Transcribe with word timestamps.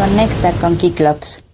Conecta 0.00 0.50
con 0.62 0.78
Kiklops. 0.78 1.49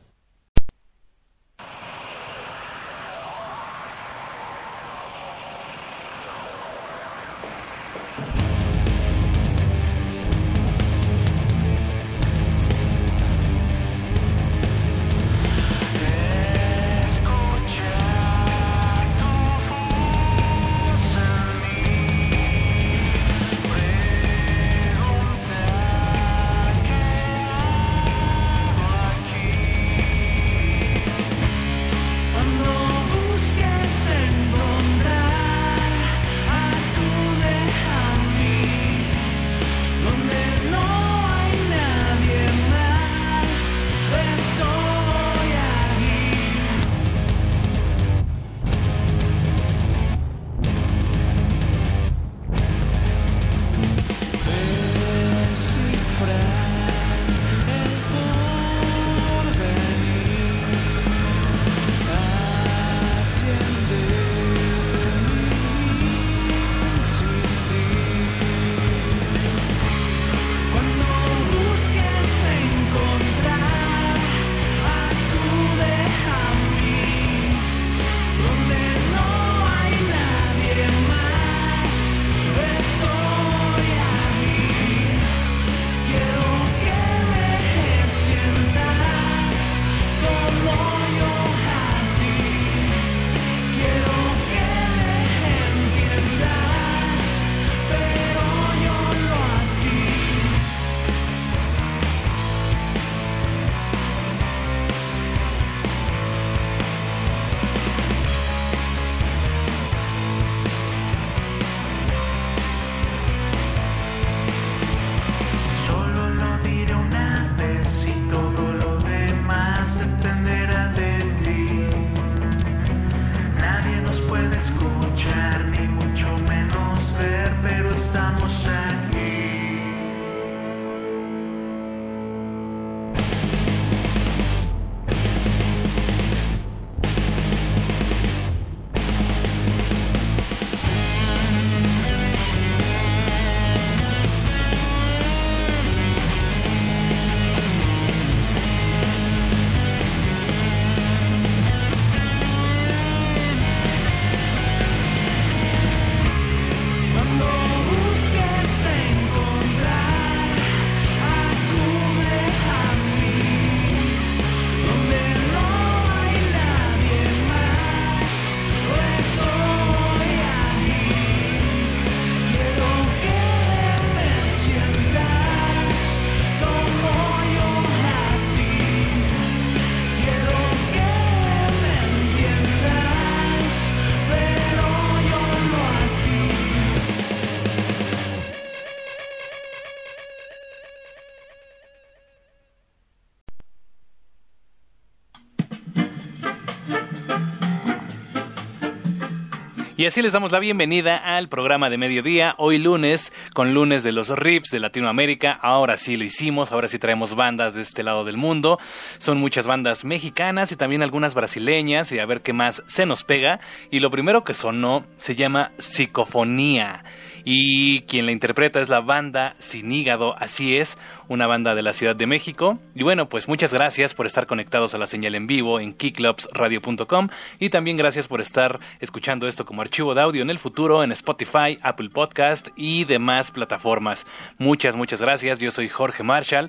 Y 200.07 200.09
así 200.09 200.23
les 200.23 200.33
damos 200.33 200.53
la 200.53 200.61
bienvenida 200.61 201.17
al 201.17 201.49
programa 201.49 201.91
de 201.91 201.99
mediodía, 201.99 202.55
hoy 202.59 202.79
lunes, 202.79 203.33
con 203.55 203.75
lunes 203.75 204.05
de 204.05 204.13
los 204.13 204.29
riffs 204.29 204.71
de 204.71 204.79
Latinoamérica. 204.79 205.59
Ahora 205.61 205.99
sí 205.99 206.17
lo 206.17 206.23
hicimos, 206.23 206.71
ahora 206.71 206.87
sí 206.87 207.01
traemos 207.01 207.35
bandas 207.35 207.75
de 207.75 207.83
este 207.83 208.05
lado 208.05 208.25
del 208.25 208.37
mundo. 208.37 208.79
Son 209.19 209.37
muchas 209.39 209.67
bandas 209.67 210.05
mexicanas 210.05 210.71
y 210.71 210.77
también 210.77 211.03
algunas 211.03 211.35
brasileñas 211.35 212.13
y 212.13 212.21
a 212.21 212.27
ver 212.27 212.43
qué 212.43 212.53
más 212.53 212.85
se 212.87 213.05
nos 213.05 213.25
pega. 213.25 213.59
Y 213.91 213.99
lo 213.99 214.13
primero 214.13 214.45
que 214.45 214.55
sonó 214.55 215.05
se 215.17 215.35
llama 215.35 215.73
Psicofonía 215.79 217.03
y 217.49 218.01
quien 218.03 218.27
la 218.27 218.33
interpreta 218.33 218.81
es 218.81 218.89
la 218.89 219.01
banda 219.01 219.55
Sin 219.61 219.93
Hígado, 219.93 220.35
así 220.37 220.77
es, 220.79 220.99
una 221.29 221.47
banda 221.47 221.77
de 221.77 221.83
la 221.83 221.93
Ciudad 221.93 222.17
de 222.17 222.27
México. 222.27 222.81
Y 222.93 223.05
bueno, 223.05 223.29
pues 223.29 223.47
muchas 223.47 223.73
gracias 223.73 224.15
por 224.15 224.27
estar 224.27 224.49
conectados 224.49 224.95
a 224.95 224.99
la 224.99 225.07
señal 225.07 225.37
en 225.37 225.47
vivo 225.47 225.79
en 225.79 225.93
kicklubsradio.com 225.93 227.29
y 227.61 227.71
también 227.71 227.97
gracias 227.97 228.27
por 228.27 228.41
estar 228.41 228.81
escuchando 228.99 229.47
esto 229.47 229.65
como 229.65 229.81
archivo 229.81 230.17
de 230.17 230.23
audio 230.23 230.43
en 230.43 230.51
el 230.51 230.59
futuro 230.59 231.05
en 231.05 231.13
Spotify, 231.13 231.79
Apple 231.83 232.11
Podcast 232.11 232.71
y 232.75 233.05
demás 233.05 233.53
plataformas. 233.53 234.27
Muchas, 234.59 234.97
muchas 234.97 235.21
gracias. 235.21 235.61
Yo 235.61 235.71
soy 235.71 235.89
Jorge 235.89 236.25
Marshall. 236.25 236.69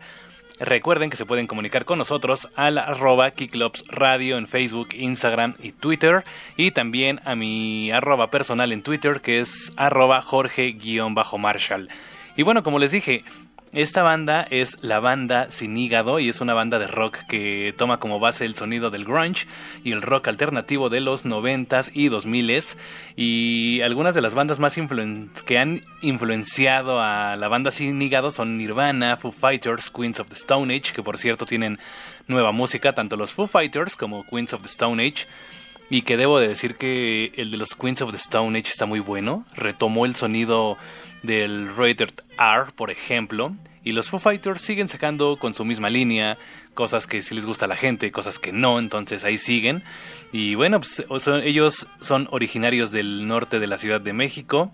Recuerden 0.60 1.12
que 1.12 1.18
se 1.18 1.26
pueden 1.26 1.46
comunicar 1.46 1.86
con 1.86 2.00
nosotros 2.00 2.48
al 2.56 2.80
arroba 2.80 3.30
Kicklops 3.30 3.86
Radio 3.90 4.38
en 4.38 4.48
Facebook, 4.48 4.90
Instagram 4.94 5.54
y 5.62 5.72
Twitter. 5.72 6.24
Y 6.56 6.72
también 6.72 7.22
a 7.26 7.36
mi 7.36 7.92
arroba 7.92 8.32
personal 8.32 8.72
en 8.72 8.82
Twitter 8.82 9.22
que 9.22 9.40
es 9.40 9.72
arroba 9.78 10.22
Jorge-Marshall. 10.24 11.90
Y 12.36 12.44
bueno, 12.44 12.64
como 12.64 12.80
les 12.80 12.92
dije, 12.92 13.22
esta 13.74 14.04
banda 14.04 14.48
es 14.50 14.78
la 14.82 15.00
banda 15.00 15.52
Sin 15.52 15.76
Hígado 15.76 16.20
y 16.20 16.30
es 16.30 16.42
una 16.42 16.54
banda 16.54 16.80
de 16.80 16.88
rock 16.88 17.18
que 17.28 17.74
toma 17.78 18.00
como 18.00 18.20
base 18.20 18.46
el 18.46 18.56
sonido 18.56 18.90
del 18.90 19.06
grunge 19.06 19.46
y 19.84 19.92
el 19.92 20.02
rock 20.02 20.30
alternativo 20.30 20.90
de 20.90 21.02
los 21.02 21.26
90s 21.26 21.92
y 21.94 22.10
2000s 22.10 22.76
y 23.16 23.82
algunas 23.82 24.16
de 24.16 24.22
las 24.22 24.34
bandas 24.34 24.60
más 24.60 24.78
que 25.46 25.58
han 25.58 25.82
influenciado 26.02 27.02
a 27.02 27.36
la 27.36 27.48
banda 27.48 27.72
Sin 27.72 28.02
Hígado 28.02 28.32
son 28.32 28.58
Nirvana, 28.58 29.18
Foo 29.18 29.32
Fighters, 29.32 29.90
Queens 29.90 30.20
of 30.20 30.30
the 30.30 30.36
Stone 30.36 30.74
Age, 30.74 30.94
que 30.94 31.04
por 31.04 31.18
cierto 31.18 31.46
tienen 31.46 31.78
nueva 32.28 32.52
música, 32.52 32.94
tanto 32.94 33.18
los 33.18 33.34
Foo 33.34 33.48
Fighters 33.48 33.96
como 33.96 34.26
Queens 34.26 34.54
of 34.54 34.62
the 34.62 34.68
Stone 34.68 35.04
Age. 35.06 35.28
Y 35.90 36.02
que 36.02 36.18
debo 36.18 36.40
de 36.40 36.50
decir 36.50 36.76
que 36.76 37.32
el 37.38 37.50
de 37.50 37.58
los 37.58 37.74
Queens 37.74 38.02
of 38.02 38.12
the 38.12 38.18
Stone 38.18 38.60
Age 38.60 38.70
está 38.70 38.86
muy 38.86 39.00
bueno. 39.00 39.46
Retomó 39.56 40.06
el 40.06 40.18
sonido 40.18 40.78
del 41.24 41.76
Rated 41.76 42.12
R, 42.40 42.72
por 42.76 42.92
ejemplo. 42.92 43.54
Y 43.84 43.94
los 43.94 44.10
Foo 44.10 44.20
Fighters 44.20 44.62
siguen 44.62 44.90
sacando 44.90 45.38
con 45.38 45.54
su 45.54 45.64
misma 45.64 45.90
línea, 45.90 46.38
cosas 46.74 47.08
que 47.08 47.22
sí 47.22 47.34
les 47.34 47.46
gusta 47.46 47.66
a 47.66 47.68
la 47.68 47.76
gente, 47.76 48.12
cosas 48.12 48.38
que 48.38 48.52
no, 48.52 48.80
entonces 48.80 49.24
ahí 49.24 49.38
siguen. 49.38 49.84
Y 50.32 50.56
bueno, 50.56 50.82
pues 50.82 51.04
ellos 51.44 51.88
son 52.02 52.28
originarios 52.32 52.92
del 52.92 53.28
norte 53.28 53.60
de 53.60 53.68
la 53.68 53.78
Ciudad 53.78 54.02
de 54.02 54.14
México. 54.14 54.74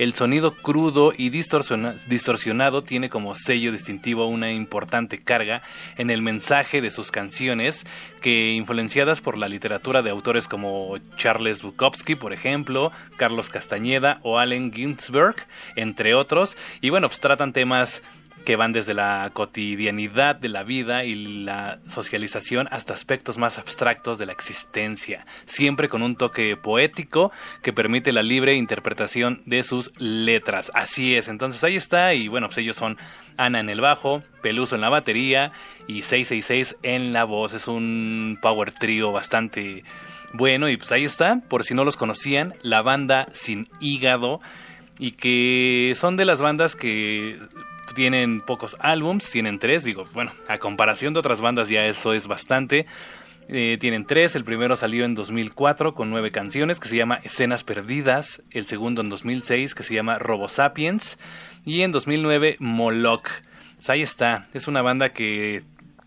El 0.00 0.14
sonido 0.14 0.52
crudo 0.54 1.12
y 1.14 1.28
distorsionado 1.28 2.82
tiene 2.82 3.10
como 3.10 3.34
sello 3.34 3.70
distintivo 3.70 4.24
una 4.28 4.50
importante 4.50 5.22
carga 5.22 5.60
en 5.98 6.08
el 6.08 6.22
mensaje 6.22 6.80
de 6.80 6.90
sus 6.90 7.10
canciones 7.10 7.84
que 8.22 8.52
influenciadas 8.52 9.20
por 9.20 9.36
la 9.36 9.46
literatura 9.46 10.00
de 10.00 10.08
autores 10.08 10.48
como 10.48 10.96
Charles 11.18 11.60
Bukowski, 11.60 12.14
por 12.14 12.32
ejemplo, 12.32 12.92
Carlos 13.18 13.50
Castañeda 13.50 14.20
o 14.22 14.38
Allen 14.38 14.72
Ginsberg, 14.72 15.36
entre 15.76 16.14
otros, 16.14 16.56
y 16.80 16.88
bueno, 16.88 17.08
pues 17.08 17.20
tratan 17.20 17.52
temas 17.52 18.00
que 18.44 18.56
van 18.56 18.72
desde 18.72 18.94
la 18.94 19.30
cotidianidad 19.32 20.36
de 20.36 20.48
la 20.48 20.62
vida 20.62 21.04
y 21.04 21.44
la 21.44 21.78
socialización 21.86 22.68
hasta 22.70 22.94
aspectos 22.94 23.38
más 23.38 23.58
abstractos 23.58 24.18
de 24.18 24.26
la 24.26 24.32
existencia, 24.32 25.26
siempre 25.46 25.88
con 25.88 26.02
un 26.02 26.16
toque 26.16 26.56
poético 26.56 27.32
que 27.62 27.72
permite 27.72 28.12
la 28.12 28.22
libre 28.22 28.54
interpretación 28.54 29.42
de 29.46 29.62
sus 29.62 29.92
letras. 30.00 30.70
Así 30.74 31.14
es, 31.14 31.28
entonces 31.28 31.62
ahí 31.64 31.76
está 31.76 32.14
y 32.14 32.28
bueno, 32.28 32.48
pues 32.48 32.58
ellos 32.58 32.76
son 32.76 32.96
Ana 33.36 33.60
en 33.60 33.70
el 33.70 33.80
bajo, 33.80 34.22
Peluso 34.42 34.74
en 34.74 34.80
la 34.80 34.88
batería 34.88 35.52
y 35.86 36.02
666 36.02 36.76
en 36.82 37.12
la 37.12 37.24
voz. 37.24 37.54
Es 37.54 37.68
un 37.68 38.38
power 38.40 38.72
trio 38.72 39.12
bastante 39.12 39.84
bueno 40.32 40.68
y 40.68 40.76
pues 40.76 40.92
ahí 40.92 41.04
está, 41.04 41.40
por 41.48 41.64
si 41.64 41.74
no 41.74 41.84
los 41.84 41.96
conocían, 41.96 42.54
la 42.62 42.82
banda 42.82 43.28
Sin 43.32 43.68
Hígado 43.80 44.40
y 44.98 45.12
que 45.12 45.94
son 45.96 46.16
de 46.16 46.26
las 46.26 46.40
bandas 46.40 46.76
que 46.76 47.38
tienen 47.94 48.40
pocos 48.40 48.76
álbums, 48.80 49.30
tienen 49.30 49.58
tres, 49.58 49.84
digo, 49.84 50.06
bueno, 50.12 50.32
a 50.48 50.58
comparación 50.58 51.12
de 51.12 51.20
otras 51.20 51.40
bandas 51.40 51.68
ya 51.68 51.84
eso 51.86 52.12
es 52.12 52.26
bastante. 52.26 52.86
Eh, 53.48 53.78
tienen 53.80 54.04
tres, 54.04 54.36
el 54.36 54.44
primero 54.44 54.76
salió 54.76 55.04
en 55.04 55.14
2004 55.14 55.94
con 55.94 56.08
nueve 56.08 56.30
canciones 56.30 56.78
que 56.78 56.88
se 56.88 56.96
llama 56.96 57.20
Escenas 57.24 57.64
Perdidas, 57.64 58.42
el 58.50 58.66
segundo 58.66 59.00
en 59.00 59.08
2006 59.08 59.74
que 59.74 59.82
se 59.82 59.94
llama 59.94 60.18
Robo 60.20 60.48
Sapiens 60.48 61.18
y 61.64 61.82
en 61.82 61.90
2009 61.90 62.56
Moloch. 62.60 63.28
Pues 63.76 63.90
ahí 63.90 64.02
está, 64.02 64.46
es 64.54 64.68
una 64.68 64.82
banda 64.82 65.08
que 65.08 65.64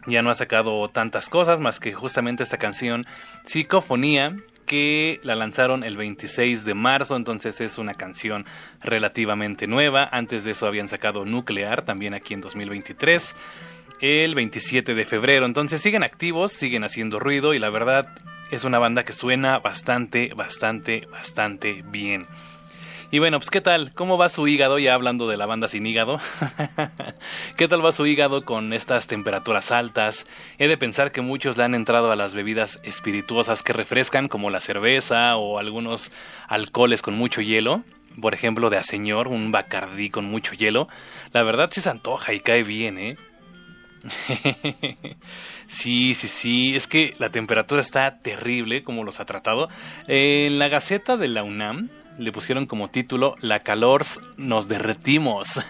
ya 0.08 0.22
no 0.22 0.30
ha 0.30 0.36
sacado 0.36 0.88
tantas 0.90 1.28
cosas 1.28 1.60
más 1.60 1.80
que 1.80 1.92
justamente 1.92 2.44
esta 2.44 2.58
canción 2.58 3.06
Psicofonía 3.46 4.38
que 4.74 5.20
la 5.22 5.36
lanzaron 5.36 5.84
el 5.84 5.98
26 5.98 6.66
de 6.66 6.74
marzo, 6.74 7.16
entonces 7.16 7.62
es 7.62 7.78
una 7.78 7.94
canción 7.94 8.48
relativamente 8.82 9.68
nueva. 9.68 10.10
Antes 10.12 10.44
de 10.44 10.54
eso 10.54 10.66
habían 10.66 10.90
sacado 10.90 11.26
Nuclear, 11.26 11.84
también 11.84 12.16
aquí 12.16 12.34
en 12.34 12.42
2023, 12.42 13.36
el 14.02 14.34
27 14.34 14.96
de 14.96 15.06
febrero. 15.06 15.46
Entonces 15.46 15.80
siguen 15.80 16.02
activos, 16.02 16.54
siguen 16.54 16.84
haciendo 16.84 17.20
ruido 17.20 17.54
y 17.54 17.60
la 17.60 17.70
verdad 17.70 18.16
es 18.50 18.64
una 18.64 18.80
banda 18.80 19.06
que 19.06 19.14
suena 19.14 19.60
bastante, 19.60 20.34
bastante, 20.36 21.08
bastante 21.12 21.84
bien. 21.92 22.26
Y 23.14 23.20
bueno, 23.20 23.40
pues 23.40 23.52
¿qué 23.52 23.62
tal? 23.62 23.94
¿Cómo 23.94 24.18
va 24.18 24.28
su 24.28 24.48
hígado? 24.48 24.80
Ya 24.80 24.96
hablando 24.96 25.28
de 25.28 25.38
la 25.38 25.46
banda 25.46 25.68
sin 25.68 25.86
hígado. 25.86 26.20
¿Qué 27.58 27.68
tal 27.68 27.86
va 27.86 27.92
su 27.92 28.08
hígado 28.08 28.44
con 28.44 28.74
estas 28.74 29.06
temperaturas 29.06 29.72
altas? 29.72 30.26
He 30.58 30.68
de 30.68 30.80
pensar 30.80 31.12
que 31.12 31.22
muchos 31.22 31.56
le 31.56 31.64
han 31.64 31.76
entrado 31.76 32.12
a 32.12 32.16
las 32.16 32.34
bebidas 32.34 32.80
espirituosas 32.82 33.62
que 33.62 33.72
refrescan, 33.72 34.30
como 34.30 34.50
la 34.50 34.62
cerveza 34.62 35.38
o 35.38 35.60
algunos 35.60 36.10
alcoholes 36.48 37.04
con 37.04 37.14
mucho 37.14 37.42
hielo. 37.42 37.84
Por 38.20 38.34
ejemplo, 38.34 38.72
de 38.72 38.78
a 38.78 38.84
señor, 38.84 39.28
un 39.28 39.52
bacardí 39.52 40.10
con 40.10 40.26
mucho 40.26 40.56
hielo. 40.56 40.88
La 41.34 41.44
verdad 41.44 41.70
sí 41.72 41.82
se 41.82 41.92
antoja 41.92 42.34
y 42.34 42.40
cae 42.40 42.64
bien, 42.64 42.98
¿eh? 42.98 43.18
sí, 45.68 46.16
sí, 46.16 46.28
sí, 46.28 46.76
es 46.76 46.88
que 46.88 47.14
la 47.20 47.30
temperatura 47.30 47.80
está 47.80 48.18
terrible 48.22 48.84
como 48.84 49.04
los 49.04 49.20
ha 49.20 49.26
tratado. 49.26 49.70
En 50.08 50.58
la 50.58 50.68
Gaceta 50.68 51.16
de 51.16 51.28
la 51.28 51.44
UNAM 51.44 51.92
le 52.18 52.32
pusieron 52.32 52.66
como 52.66 52.90
título 52.90 53.36
La 53.42 53.60
calor 53.60 54.04
nos 54.38 54.68
derretimos. 54.68 55.62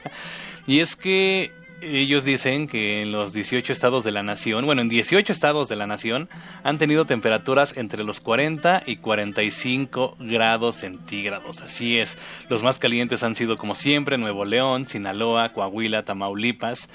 y 0.66 0.80
es 0.80 0.96
que 0.96 1.52
ellos 1.82 2.24
dicen 2.24 2.66
que 2.66 3.02
en 3.02 3.12
los 3.12 3.32
18 3.32 3.72
estados 3.72 4.04
de 4.04 4.12
la 4.12 4.22
nación, 4.22 4.66
bueno, 4.66 4.82
en 4.82 4.88
18 4.88 5.32
estados 5.32 5.68
de 5.68 5.76
la 5.76 5.86
nación 5.86 6.28
han 6.62 6.78
tenido 6.78 7.06
temperaturas 7.06 7.76
entre 7.76 8.04
los 8.04 8.20
40 8.20 8.82
y 8.86 8.96
45 8.96 10.16
grados 10.20 10.76
centígrados. 10.76 11.60
Así 11.60 11.98
es, 11.98 12.18
los 12.48 12.62
más 12.62 12.78
calientes 12.78 13.22
han 13.22 13.34
sido 13.34 13.56
como 13.56 13.74
siempre 13.74 14.18
Nuevo 14.18 14.44
León, 14.44 14.86
Sinaloa, 14.86 15.52
Coahuila, 15.52 16.04
Tamaulipas 16.04 16.88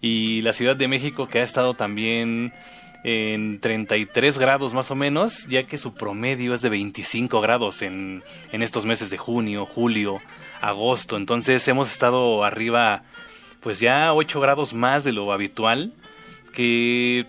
y 0.00 0.40
la 0.40 0.52
Ciudad 0.52 0.76
de 0.76 0.88
México 0.88 1.28
que 1.28 1.38
ha 1.38 1.44
estado 1.44 1.74
también 1.74 2.52
en 3.04 3.60
33 3.60 4.38
grados 4.38 4.74
más 4.74 4.90
o 4.90 4.94
menos, 4.94 5.46
ya 5.48 5.64
que 5.64 5.78
su 5.78 5.94
promedio 5.94 6.54
es 6.54 6.62
de 6.62 6.68
25 6.68 7.40
grados 7.40 7.82
en, 7.82 8.22
en 8.52 8.62
estos 8.62 8.84
meses 8.84 9.10
de 9.10 9.18
junio, 9.18 9.66
julio, 9.66 10.20
agosto. 10.60 11.16
Entonces 11.16 11.66
hemos 11.68 11.90
estado 11.90 12.44
arriba 12.44 13.02
pues 13.60 13.80
ya 13.80 14.12
8 14.12 14.40
grados 14.40 14.74
más 14.74 15.04
de 15.04 15.12
lo 15.12 15.32
habitual, 15.32 15.92
que 16.52 17.26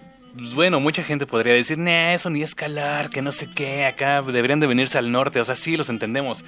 bueno, 0.56 0.80
mucha 0.80 1.04
gente 1.04 1.28
podría 1.28 1.54
decir, 1.54 1.78
nah, 1.78 2.14
eso 2.14 2.30
ni 2.30 2.42
escalar, 2.42 3.12
que 3.12 3.22
no 3.22 3.32
sé 3.32 3.48
qué, 3.54 3.86
acá 3.86 4.24
deberían 4.24 4.60
de 4.60 4.68
venirse 4.68 4.98
al 4.98 5.12
norte, 5.12 5.40
o 5.40 5.46
sea, 5.46 5.56
sí 5.56 5.78
los 5.78 5.90
entendemos, 5.90 6.44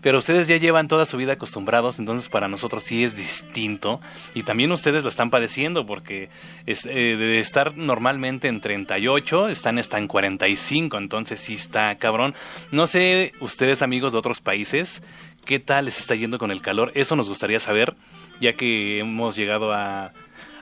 pero 0.00 0.18
ustedes 0.18 0.48
ya 0.48 0.56
llevan 0.56 0.88
toda 0.88 1.06
su 1.06 1.16
vida 1.16 1.34
acostumbrados, 1.34 1.98
entonces 1.98 2.28
para 2.28 2.48
nosotros 2.48 2.84
sí 2.84 3.04
es 3.04 3.16
distinto, 3.16 4.00
y 4.34 4.42
también 4.42 4.72
ustedes 4.72 5.02
lo 5.02 5.08
están 5.08 5.30
padeciendo, 5.30 5.86
porque 5.86 6.28
eh, 6.66 6.76
de 6.84 7.40
estar 7.40 7.76
normalmente 7.76 8.48
en 8.48 8.60
38, 8.60 9.48
están 9.48 9.78
hasta 9.78 9.98
en 9.98 10.08
45, 10.08 10.98
entonces 10.98 11.40
sí 11.40 11.54
está 11.54 11.94
cabrón. 11.96 12.34
No 12.70 12.86
sé, 12.86 13.32
ustedes 13.40 13.82
amigos 13.82 14.12
de 14.12 14.18
otros 14.18 14.40
países, 14.40 15.02
¿qué 15.44 15.58
tal 15.58 15.86
les 15.86 15.98
está 15.98 16.14
yendo 16.14 16.38
con 16.38 16.50
el 16.50 16.62
calor? 16.62 16.92
Eso 16.94 17.16
nos 17.16 17.28
gustaría 17.28 17.60
saber, 17.60 17.94
ya 18.40 18.54
que 18.54 19.00
hemos 19.00 19.36
llegado 19.36 19.72
a 19.72 20.12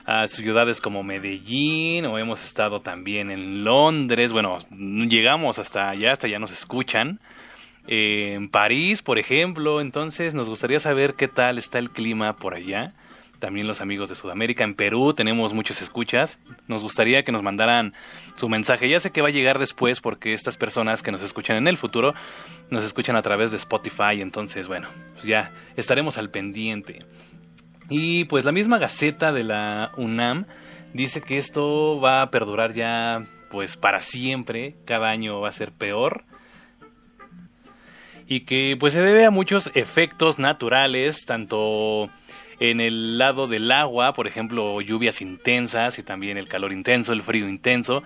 a 0.09 0.27
ciudades 0.27 0.81
como 0.81 1.03
Medellín 1.03 2.07
o 2.07 2.17
hemos 2.17 2.43
estado 2.43 2.81
también 2.81 3.29
en 3.29 3.63
Londres, 3.63 4.31
bueno, 4.31 4.57
llegamos 4.71 5.59
hasta 5.59 5.87
allá, 5.87 6.13
hasta 6.13 6.25
allá 6.25 6.39
nos 6.39 6.51
escuchan. 6.51 7.19
En 7.87 8.49
París, 8.49 9.01
por 9.01 9.17
ejemplo, 9.17 9.81
entonces 9.81 10.33
nos 10.33 10.49
gustaría 10.49 10.79
saber 10.79 11.15
qué 11.15 11.27
tal 11.27 11.57
está 11.57 11.79
el 11.79 11.89
clima 11.89 12.35
por 12.35 12.53
allá. 12.53 12.93
También 13.39 13.67
los 13.67 13.79
amigos 13.79 14.09
de 14.09 14.15
Sudamérica, 14.15 14.65
en 14.65 14.75
Perú 14.75 15.13
tenemos 15.13 15.53
muchos 15.53 15.81
escuchas. 15.81 16.39
Nos 16.67 16.83
gustaría 16.83 17.23
que 17.23 17.31
nos 17.31 17.41
mandaran 17.41 17.93
su 18.35 18.49
mensaje. 18.49 18.89
Ya 18.89 18.99
sé 18.99 19.11
que 19.11 19.21
va 19.21 19.29
a 19.29 19.31
llegar 19.31 19.59
después 19.59 20.01
porque 20.01 20.33
estas 20.33 20.57
personas 20.57 21.01
que 21.01 21.11
nos 21.11 21.23
escuchan 21.23 21.55
en 21.55 21.67
el 21.67 21.77
futuro 21.77 22.13
nos 22.69 22.83
escuchan 22.83 23.15
a 23.15 23.21
través 23.21 23.51
de 23.51 23.57
Spotify. 23.57 24.19
Entonces, 24.19 24.67
bueno, 24.67 24.89
pues 25.13 25.23
ya 25.23 25.53
estaremos 25.77 26.17
al 26.17 26.29
pendiente. 26.29 26.99
Y 27.89 28.25
pues 28.25 28.43
la 28.43 28.51
misma 28.51 28.77
Gaceta 28.77 29.31
de 29.31 29.43
la 29.45 29.93
UNAM 29.95 30.45
dice 30.93 31.21
que 31.21 31.37
esto 31.37 31.99
va 32.01 32.21
a 32.21 32.31
perdurar 32.31 32.73
ya 32.73 33.25
pues 33.49 33.77
para 33.77 34.01
siempre, 34.01 34.75
cada 34.85 35.09
año 35.09 35.39
va 35.39 35.49
a 35.49 35.53
ser 35.53 35.71
peor 35.71 36.25
y 38.29 38.41
que 38.41 38.77
pues 38.79 38.93
se 38.93 39.01
debe 39.01 39.25
a 39.25 39.31
muchos 39.31 39.71
efectos 39.73 40.37
naturales, 40.37 41.25
tanto 41.25 42.09
en 42.59 42.79
el 42.79 43.17
lado 43.17 43.47
del 43.47 43.71
agua, 43.71 44.13
por 44.13 44.27
ejemplo, 44.27 44.79
lluvias 44.81 45.19
intensas 45.19 45.97
y 45.97 46.03
también 46.03 46.37
el 46.37 46.47
calor 46.47 46.71
intenso, 46.71 47.11
el 47.11 47.23
frío 47.23 47.49
intenso, 47.49 48.03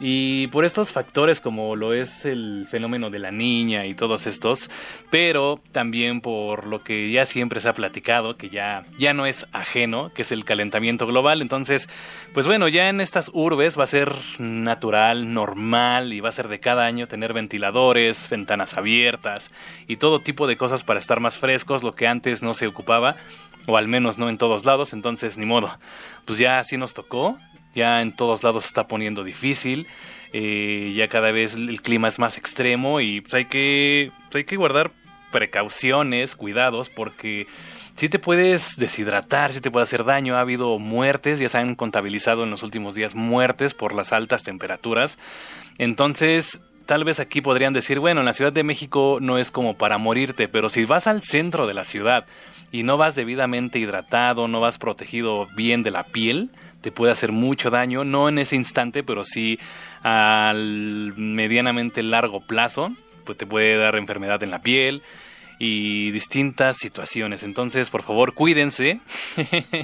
y 0.00 0.46
por 0.48 0.64
estos 0.64 0.92
factores 0.92 1.40
como 1.40 1.74
lo 1.74 1.92
es 1.92 2.24
el 2.24 2.66
fenómeno 2.70 3.10
de 3.10 3.18
la 3.18 3.32
niña 3.32 3.86
y 3.86 3.94
todos 3.94 4.26
estos, 4.26 4.70
pero 5.10 5.60
también 5.72 6.20
por 6.20 6.66
lo 6.66 6.82
que 6.82 7.10
ya 7.10 7.26
siempre 7.26 7.60
se 7.60 7.68
ha 7.68 7.74
platicado, 7.74 8.36
que 8.36 8.48
ya, 8.48 8.84
ya 8.98 9.12
no 9.12 9.26
es 9.26 9.46
ajeno, 9.52 10.10
que 10.14 10.22
es 10.22 10.30
el 10.30 10.44
calentamiento 10.44 11.06
global. 11.06 11.42
Entonces, 11.42 11.88
pues 12.32 12.46
bueno, 12.46 12.68
ya 12.68 12.88
en 12.88 13.00
estas 13.00 13.30
urbes 13.32 13.78
va 13.78 13.84
a 13.84 13.88
ser 13.88 14.14
natural, 14.38 15.32
normal 15.34 16.12
y 16.12 16.20
va 16.20 16.28
a 16.28 16.32
ser 16.32 16.48
de 16.48 16.60
cada 16.60 16.86
año 16.86 17.08
tener 17.08 17.32
ventiladores, 17.32 18.28
ventanas 18.28 18.74
abiertas 18.76 19.50
y 19.88 19.96
todo 19.96 20.20
tipo 20.20 20.46
de 20.46 20.56
cosas 20.56 20.84
para 20.84 21.00
estar 21.00 21.20
más 21.20 21.38
frescos, 21.38 21.82
lo 21.82 21.94
que 21.94 22.06
antes 22.06 22.42
no 22.42 22.54
se 22.54 22.66
ocupaba 22.66 23.16
o 23.68 23.76
al 23.76 23.86
menos 23.86 24.16
no 24.16 24.30
en 24.30 24.38
todos 24.38 24.64
lados, 24.64 24.94
entonces 24.94 25.36
ni 25.36 25.44
modo. 25.44 25.78
Pues 26.24 26.38
ya 26.38 26.58
así 26.58 26.78
nos 26.78 26.94
tocó 26.94 27.38
ya 27.78 28.02
en 28.02 28.12
todos 28.12 28.42
lados 28.42 28.64
se 28.64 28.68
está 28.68 28.88
poniendo 28.88 29.24
difícil, 29.24 29.86
eh, 30.32 30.92
ya 30.94 31.08
cada 31.08 31.32
vez 31.32 31.54
el 31.54 31.80
clima 31.80 32.08
es 32.08 32.18
más 32.18 32.36
extremo 32.36 33.00
y 33.00 33.22
pues 33.22 33.32
hay 33.34 33.44
que, 33.46 34.10
pues, 34.24 34.36
hay 34.36 34.44
que 34.44 34.56
guardar 34.56 34.90
precauciones, 35.30 36.36
cuidados, 36.36 36.90
porque 36.90 37.46
si 37.98 38.08
te 38.08 38.18
puedes 38.18 38.76
deshidratar, 38.76 39.52
si 39.52 39.60
te 39.60 39.70
puede 39.70 39.84
hacer 39.84 40.04
daño. 40.04 40.36
Ha 40.36 40.40
habido 40.40 40.78
muertes, 40.78 41.38
ya 41.38 41.48
se 41.48 41.58
han 41.58 41.74
contabilizado 41.74 42.44
en 42.44 42.50
los 42.50 42.62
últimos 42.62 42.94
días 42.94 43.14
muertes 43.14 43.74
por 43.74 43.94
las 43.94 44.12
altas 44.12 44.44
temperaturas. 44.44 45.18
Entonces, 45.78 46.60
tal 46.86 47.04
vez 47.04 47.20
aquí 47.20 47.40
podrían 47.40 47.72
decir, 47.72 47.98
bueno, 47.98 48.20
en 48.20 48.26
la 48.26 48.34
Ciudad 48.34 48.52
de 48.52 48.62
México 48.62 49.18
no 49.20 49.36
es 49.36 49.50
como 49.50 49.76
para 49.76 49.98
morirte, 49.98 50.48
pero 50.48 50.70
si 50.70 50.84
vas 50.84 51.06
al 51.06 51.22
centro 51.22 51.66
de 51.66 51.74
la 51.74 51.84
ciudad 51.84 52.24
y 52.70 52.82
no 52.82 52.98
vas 52.98 53.14
debidamente 53.14 53.78
hidratado, 53.78 54.46
no 54.48 54.60
vas 54.60 54.78
protegido 54.78 55.48
bien 55.56 55.82
de 55.82 55.90
la 55.90 56.04
piel, 56.04 56.50
te 56.80 56.92
puede 56.92 57.12
hacer 57.12 57.32
mucho 57.32 57.70
daño, 57.70 58.04
no 58.04 58.28
en 58.28 58.38
ese 58.38 58.56
instante, 58.56 59.02
pero 59.02 59.24
sí 59.24 59.58
al 60.02 61.14
medianamente 61.16 62.02
largo 62.02 62.40
plazo, 62.40 62.92
pues 63.24 63.36
te 63.36 63.46
puede 63.46 63.76
dar 63.76 63.96
enfermedad 63.96 64.42
en 64.42 64.50
la 64.50 64.62
piel 64.62 65.02
y 65.58 66.12
distintas 66.12 66.76
situaciones. 66.76 67.42
Entonces, 67.42 67.90
por 67.90 68.02
favor, 68.02 68.32
cuídense, 68.34 69.00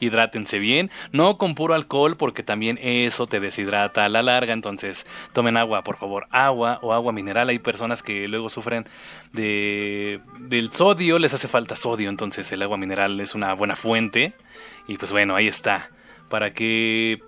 hidrátense 0.00 0.58
bien, 0.58 0.90
no 1.12 1.38
con 1.38 1.54
puro 1.54 1.74
alcohol 1.74 2.16
porque 2.16 2.42
también 2.42 2.78
eso 2.80 3.26
te 3.26 3.40
deshidrata 3.40 4.04
a 4.04 4.08
la 4.08 4.22
larga, 4.22 4.52
entonces 4.52 5.06
tomen 5.32 5.56
agua, 5.56 5.82
por 5.82 5.96
favor, 5.96 6.26
agua 6.30 6.78
o 6.82 6.92
agua 6.92 7.12
mineral. 7.12 7.48
Hay 7.48 7.58
personas 7.58 8.02
que 8.02 8.28
luego 8.28 8.48
sufren 8.48 8.86
de 9.32 10.20
del 10.38 10.72
sodio, 10.72 11.18
les 11.18 11.34
hace 11.34 11.48
falta 11.48 11.74
sodio, 11.74 12.08
entonces 12.08 12.50
el 12.52 12.62
agua 12.62 12.76
mineral 12.76 13.18
es 13.20 13.34
una 13.34 13.52
buena 13.54 13.76
fuente 13.76 14.34
y 14.86 14.96
pues 14.96 15.10
bueno, 15.10 15.34
ahí 15.34 15.48
está, 15.48 15.90
para 16.28 16.52
que 16.52 17.20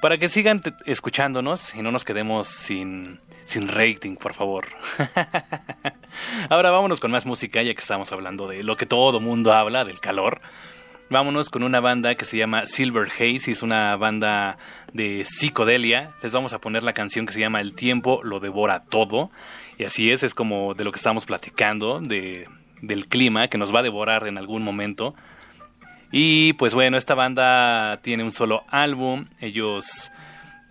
para 0.00 0.18
que 0.18 0.28
sigan 0.28 0.62
escuchándonos 0.84 1.74
y 1.74 1.82
no 1.82 1.90
nos 1.90 2.04
quedemos 2.04 2.48
sin 2.48 3.20
sin 3.44 3.68
rating, 3.68 4.16
por 4.16 4.34
favor. 4.34 4.66
Ahora 6.48 6.70
vámonos 6.70 7.00
con 7.00 7.10
más 7.10 7.26
música, 7.26 7.62
ya 7.62 7.74
que 7.74 7.80
estamos 7.80 8.10
hablando 8.12 8.48
de 8.48 8.62
lo 8.62 8.76
que 8.76 8.86
todo 8.86 9.20
mundo 9.20 9.52
habla, 9.52 9.84
del 9.84 10.00
calor. 10.00 10.40
Vámonos 11.10 11.50
con 11.50 11.62
una 11.62 11.80
banda 11.80 12.14
que 12.14 12.24
se 12.24 12.38
llama 12.38 12.66
Silver 12.66 13.08
Haze, 13.10 13.50
es 13.50 13.62
una 13.62 13.94
banda 13.96 14.56
de 14.92 15.26
psicodelia. 15.26 16.14
Les 16.22 16.32
vamos 16.32 16.54
a 16.54 16.60
poner 16.60 16.82
la 16.82 16.94
canción 16.94 17.26
que 17.26 17.34
se 17.34 17.40
llama 17.40 17.60
El 17.60 17.74
tiempo 17.74 18.20
lo 18.24 18.40
devora 18.40 18.84
todo. 18.84 19.30
Y 19.76 19.84
así 19.84 20.10
es, 20.10 20.22
es 20.22 20.34
como 20.34 20.74
de 20.74 20.84
lo 20.84 20.92
que 20.92 20.96
estamos 20.96 21.26
platicando, 21.26 22.00
de, 22.00 22.48
del 22.80 23.06
clima 23.06 23.48
que 23.48 23.58
nos 23.58 23.74
va 23.74 23.80
a 23.80 23.82
devorar 23.82 24.26
en 24.26 24.38
algún 24.38 24.62
momento. 24.62 25.14
Y 26.16 26.52
pues 26.52 26.74
bueno, 26.74 26.96
esta 26.96 27.16
banda 27.16 27.98
tiene 28.00 28.22
un 28.22 28.30
solo 28.30 28.62
álbum. 28.68 29.26
Ellos 29.40 30.12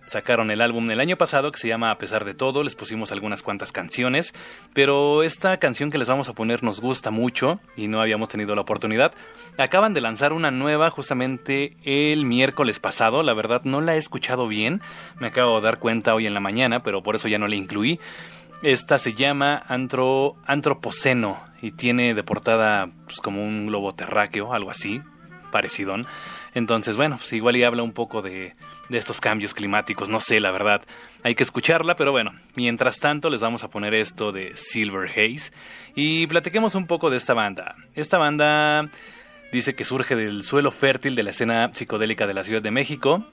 Sacaron 0.06 0.50
el 0.50 0.60
álbum 0.60 0.90
el 0.90 1.00
año 1.00 1.16
pasado 1.16 1.50
que 1.50 1.58
se 1.58 1.68
llama 1.68 1.90
A 1.90 1.98
pesar 1.98 2.24
de 2.24 2.34
todo, 2.34 2.62
les 2.62 2.74
pusimos 2.74 3.10
algunas 3.10 3.42
cuantas 3.42 3.72
canciones, 3.72 4.34
pero 4.74 5.22
esta 5.22 5.56
canción 5.56 5.90
que 5.90 5.96
les 5.96 6.08
vamos 6.08 6.28
a 6.28 6.34
poner 6.34 6.62
nos 6.62 6.80
gusta 6.80 7.10
mucho 7.10 7.58
y 7.74 7.88
no 7.88 8.02
habíamos 8.02 8.28
tenido 8.28 8.54
la 8.54 8.60
oportunidad. 8.60 9.12
Acaban 9.56 9.94
de 9.94 10.02
lanzar 10.02 10.34
una 10.34 10.50
nueva 10.50 10.90
justamente 10.90 11.76
el 11.84 12.26
miércoles 12.26 12.80
pasado, 12.80 13.22
la 13.22 13.32
verdad 13.32 13.62
no 13.64 13.80
la 13.80 13.94
he 13.94 13.98
escuchado 13.98 14.46
bien, 14.46 14.82
me 15.20 15.28
acabo 15.28 15.56
de 15.56 15.64
dar 15.64 15.78
cuenta 15.78 16.14
hoy 16.14 16.26
en 16.26 16.34
la 16.34 16.40
mañana, 16.40 16.82
pero 16.82 17.02
por 17.02 17.16
eso 17.16 17.28
ya 17.28 17.38
no 17.38 17.48
la 17.48 17.56
incluí. 17.56 17.98
Esta 18.62 18.98
se 18.98 19.14
llama 19.14 19.62
Antro, 19.68 20.36
Antropoceno 20.44 21.40
y 21.62 21.72
tiene 21.72 22.12
de 22.12 22.22
portada 22.22 22.90
pues, 23.06 23.20
como 23.20 23.42
un 23.42 23.68
globo 23.68 23.94
terráqueo, 23.94 24.52
algo 24.52 24.70
así, 24.70 25.00
Entonces, 26.54 26.96
bueno, 26.96 27.16
pues 27.16 27.32
igual 27.32 27.56
y 27.56 27.64
habla 27.64 27.82
un 27.82 27.92
poco 27.92 28.22
de, 28.22 28.52
de 28.88 28.98
estos 28.98 29.20
cambios 29.20 29.54
climáticos, 29.54 30.08
no 30.08 30.20
sé, 30.20 30.40
la 30.40 30.50
verdad. 30.50 30.82
Hay 31.22 31.34
que 31.34 31.42
escucharla, 31.42 31.96
pero 31.96 32.12
bueno, 32.12 32.32
mientras 32.54 32.98
tanto 32.98 33.30
les 33.30 33.40
vamos 33.40 33.64
a 33.64 33.70
poner 33.70 33.94
esto 33.94 34.32
de 34.32 34.56
Silver 34.56 35.08
Haze 35.08 35.52
y 35.94 36.26
platiquemos 36.26 36.74
un 36.74 36.86
poco 36.86 37.10
de 37.10 37.16
esta 37.16 37.34
banda. 37.34 37.76
Esta 37.94 38.18
banda 38.18 38.88
dice 39.52 39.74
que 39.74 39.84
surge 39.84 40.16
del 40.16 40.42
suelo 40.42 40.70
fértil 40.70 41.14
de 41.14 41.22
la 41.22 41.30
escena 41.30 41.70
psicodélica 41.72 42.26
de 42.26 42.34
la 42.34 42.44
Ciudad 42.44 42.62
de 42.62 42.70
México. 42.70 43.24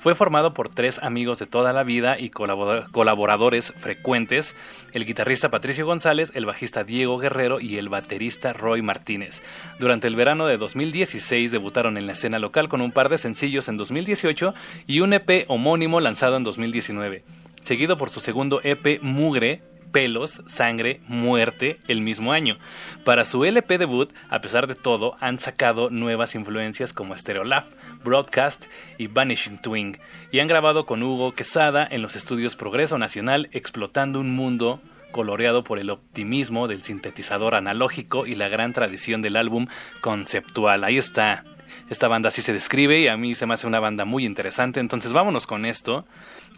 Fue 0.00 0.14
formado 0.14 0.54
por 0.54 0.70
tres 0.70 0.98
amigos 1.02 1.38
de 1.38 1.46
toda 1.46 1.74
la 1.74 1.84
vida 1.84 2.18
y 2.18 2.30
colaboradores 2.30 3.74
frecuentes, 3.76 4.54
el 4.92 5.04
guitarrista 5.04 5.50
Patricio 5.50 5.84
González, 5.84 6.32
el 6.34 6.46
bajista 6.46 6.84
Diego 6.84 7.18
Guerrero 7.18 7.60
y 7.60 7.76
el 7.76 7.90
baterista 7.90 8.54
Roy 8.54 8.80
Martínez. 8.80 9.42
Durante 9.78 10.06
el 10.06 10.16
verano 10.16 10.46
de 10.46 10.56
2016 10.56 11.52
debutaron 11.52 11.98
en 11.98 12.06
la 12.06 12.14
escena 12.14 12.38
local 12.38 12.70
con 12.70 12.80
un 12.80 12.92
par 12.92 13.10
de 13.10 13.18
sencillos 13.18 13.68
en 13.68 13.76
2018 13.76 14.54
y 14.86 15.00
un 15.00 15.12
EP 15.12 15.44
homónimo 15.48 16.00
lanzado 16.00 16.38
en 16.38 16.44
2019, 16.44 17.22
seguido 17.62 17.98
por 17.98 18.08
su 18.08 18.20
segundo 18.20 18.62
EP 18.64 19.02
Mugre, 19.02 19.60
pelos, 19.92 20.42
sangre, 20.46 21.00
muerte 21.08 21.76
el 21.88 22.00
mismo 22.00 22.32
año. 22.32 22.56
Para 23.04 23.24
su 23.24 23.44
LP 23.44 23.78
debut, 23.78 24.12
a 24.28 24.40
pesar 24.40 24.66
de 24.66 24.74
todo, 24.74 25.16
han 25.20 25.38
sacado 25.38 25.90
nuevas 25.90 26.34
influencias 26.34 26.92
como 26.92 27.16
Stereolab, 27.16 27.64
Broadcast 28.02 28.64
y 28.98 29.06
Vanishing 29.06 29.58
Twin, 29.58 29.98
y 30.32 30.40
han 30.40 30.48
grabado 30.48 30.86
con 30.86 31.02
Hugo 31.02 31.32
Quesada 31.32 31.86
en 31.90 32.02
los 32.02 32.16
estudios 32.16 32.56
Progreso 32.56 32.98
Nacional, 32.98 33.48
explotando 33.52 34.20
un 34.20 34.34
mundo 34.34 34.80
coloreado 35.10 35.64
por 35.64 35.78
el 35.78 35.90
optimismo 35.90 36.68
del 36.68 36.84
sintetizador 36.84 37.54
analógico 37.54 38.26
y 38.26 38.34
la 38.34 38.48
gran 38.48 38.72
tradición 38.72 39.22
del 39.22 39.36
álbum 39.36 39.66
conceptual. 40.00 40.84
Ahí 40.84 40.98
está. 40.98 41.44
Esta 41.88 42.08
banda 42.08 42.28
así 42.28 42.42
se 42.42 42.52
describe 42.52 43.00
y 43.00 43.08
a 43.08 43.16
mí 43.16 43.34
se 43.34 43.46
me 43.46 43.54
hace 43.54 43.66
una 43.66 43.80
banda 43.80 44.04
muy 44.04 44.24
interesante. 44.24 44.80
Entonces 44.80 45.12
vámonos 45.12 45.46
con 45.46 45.64
esto 45.64 46.06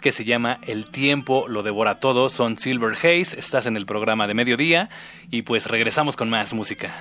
que 0.00 0.12
se 0.12 0.24
llama 0.24 0.58
El 0.66 0.86
tiempo 0.86 1.46
lo 1.48 1.62
devora 1.62 2.00
todo. 2.00 2.28
Son 2.28 2.58
Silver 2.58 2.94
Haze. 2.94 3.38
Estás 3.38 3.66
en 3.66 3.76
el 3.76 3.86
programa 3.86 4.26
de 4.26 4.34
mediodía 4.34 4.90
y 5.30 5.42
pues 5.42 5.66
regresamos 5.66 6.16
con 6.16 6.28
más 6.28 6.52
música. 6.52 6.94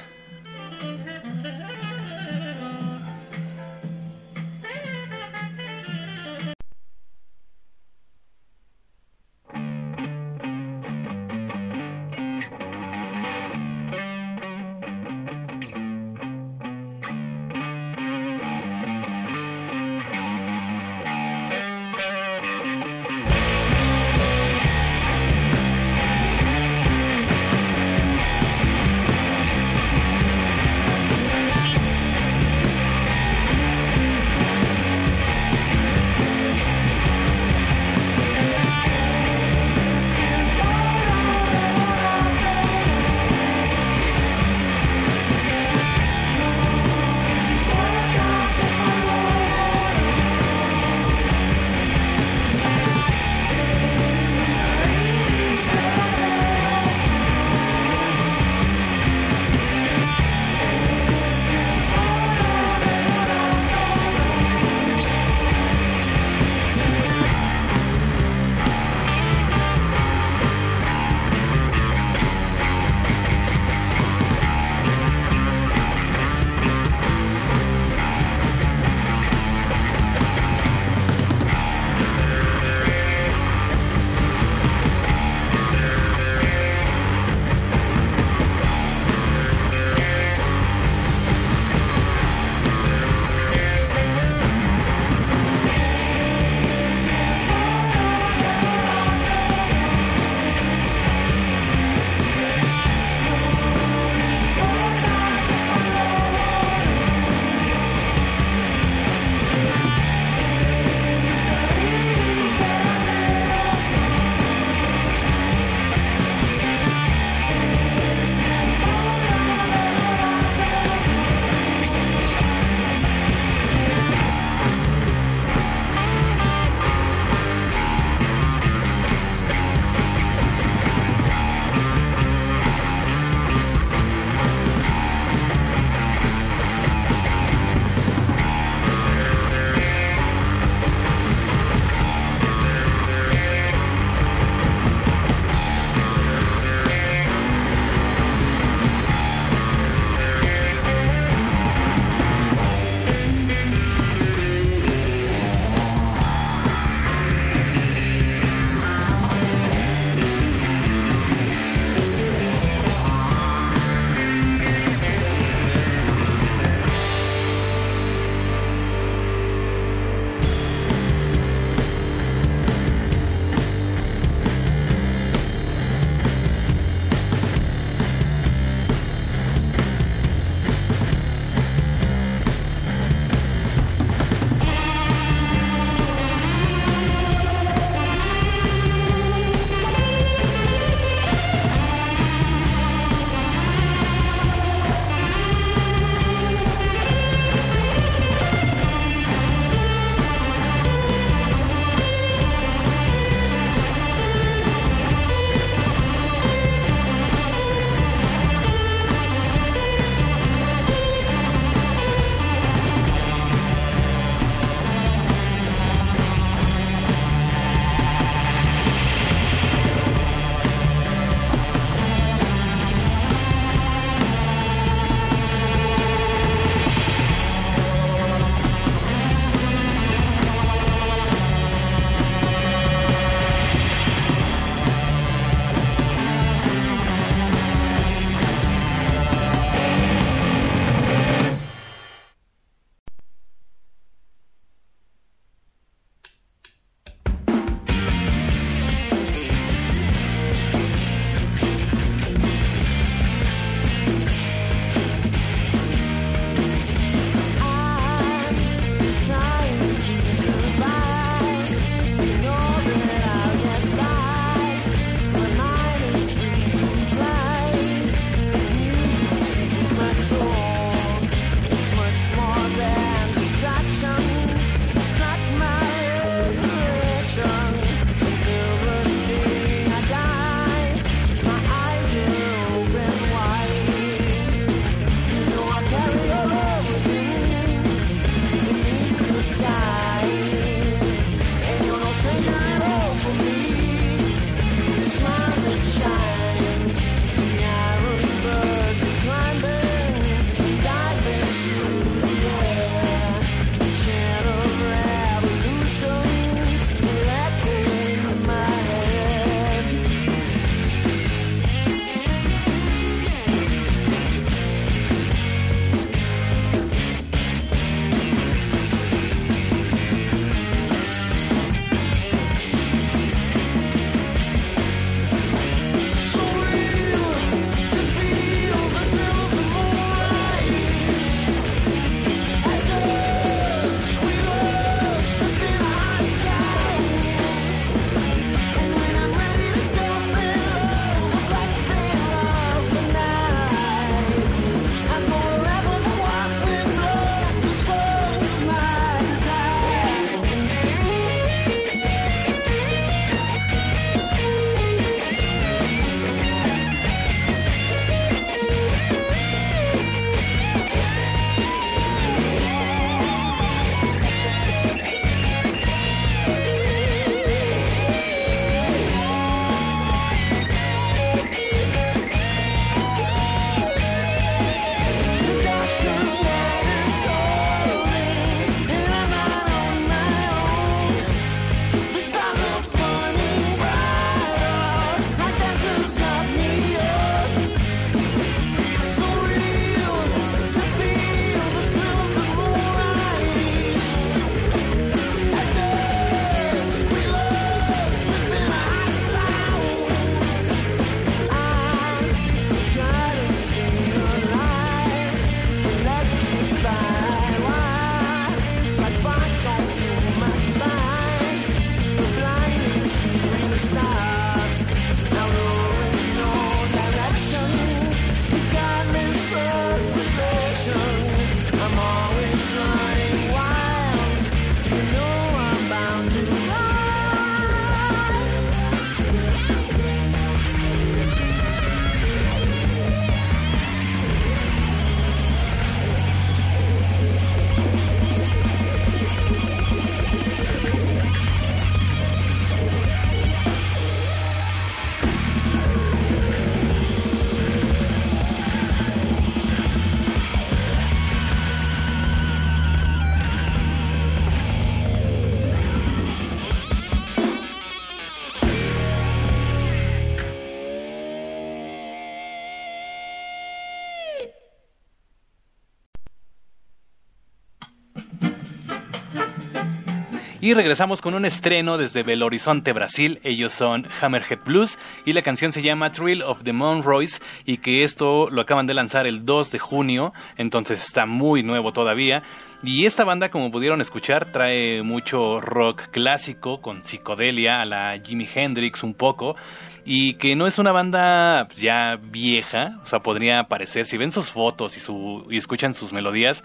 Y 470.72 470.74
regresamos 470.74 471.22
con 471.22 471.34
un 471.34 471.44
estreno 471.44 471.98
desde 471.98 472.24
Belo 472.24 472.46
Horizonte, 472.46 472.94
Brasil. 472.94 473.42
Ellos 473.44 473.74
son 473.74 474.08
Hammerhead 474.22 474.60
Blues 474.64 474.98
y 475.26 475.34
la 475.34 475.42
canción 475.42 475.74
se 475.74 475.82
llama 475.82 476.14
Thrill 476.14 476.44
of 476.44 476.64
the 476.64 476.72
Monroys 476.72 477.42
y 477.66 477.80
que 477.80 478.06
esto 478.06 478.48
lo 478.50 478.62
acaban 478.62 478.88
de 478.88 478.94
lanzar 478.94 479.28
el 479.28 479.44
2 479.44 479.70
de 479.70 479.80
junio, 479.80 480.32
entonces 480.56 481.04
está 481.04 481.26
muy 481.26 481.62
nuevo 481.62 481.92
todavía. 481.92 482.42
Y 482.84 483.06
esta 483.06 483.26
banda, 483.26 483.52
como 483.52 483.70
pudieron 483.70 484.00
escuchar, 484.00 484.54
trae 484.54 485.04
mucho 485.04 485.60
rock 485.60 486.04
clásico 486.10 486.80
con 486.80 487.04
psicodelia 487.04 487.82
a 487.82 487.86
la 487.86 488.18
Jimi 488.26 488.48
Hendrix 488.56 489.04
un 489.04 489.14
poco 489.14 489.58
y 490.06 490.36
que 490.36 490.56
no 490.56 490.68
es 490.68 490.80
una 490.80 490.94
banda 490.94 491.68
ya 491.76 492.18
vieja, 492.22 493.00
o 493.04 493.06
sea, 493.06 493.20
podría 493.20 493.66
parecer, 493.66 494.06
si 494.06 494.18
ven 494.18 494.32
sus 494.32 494.52
fotos 494.52 494.98
y, 494.98 495.00
su, 495.00 495.46
y 495.50 495.58
escuchan 495.58 495.94
sus 495.94 496.14
melodías, 496.14 496.64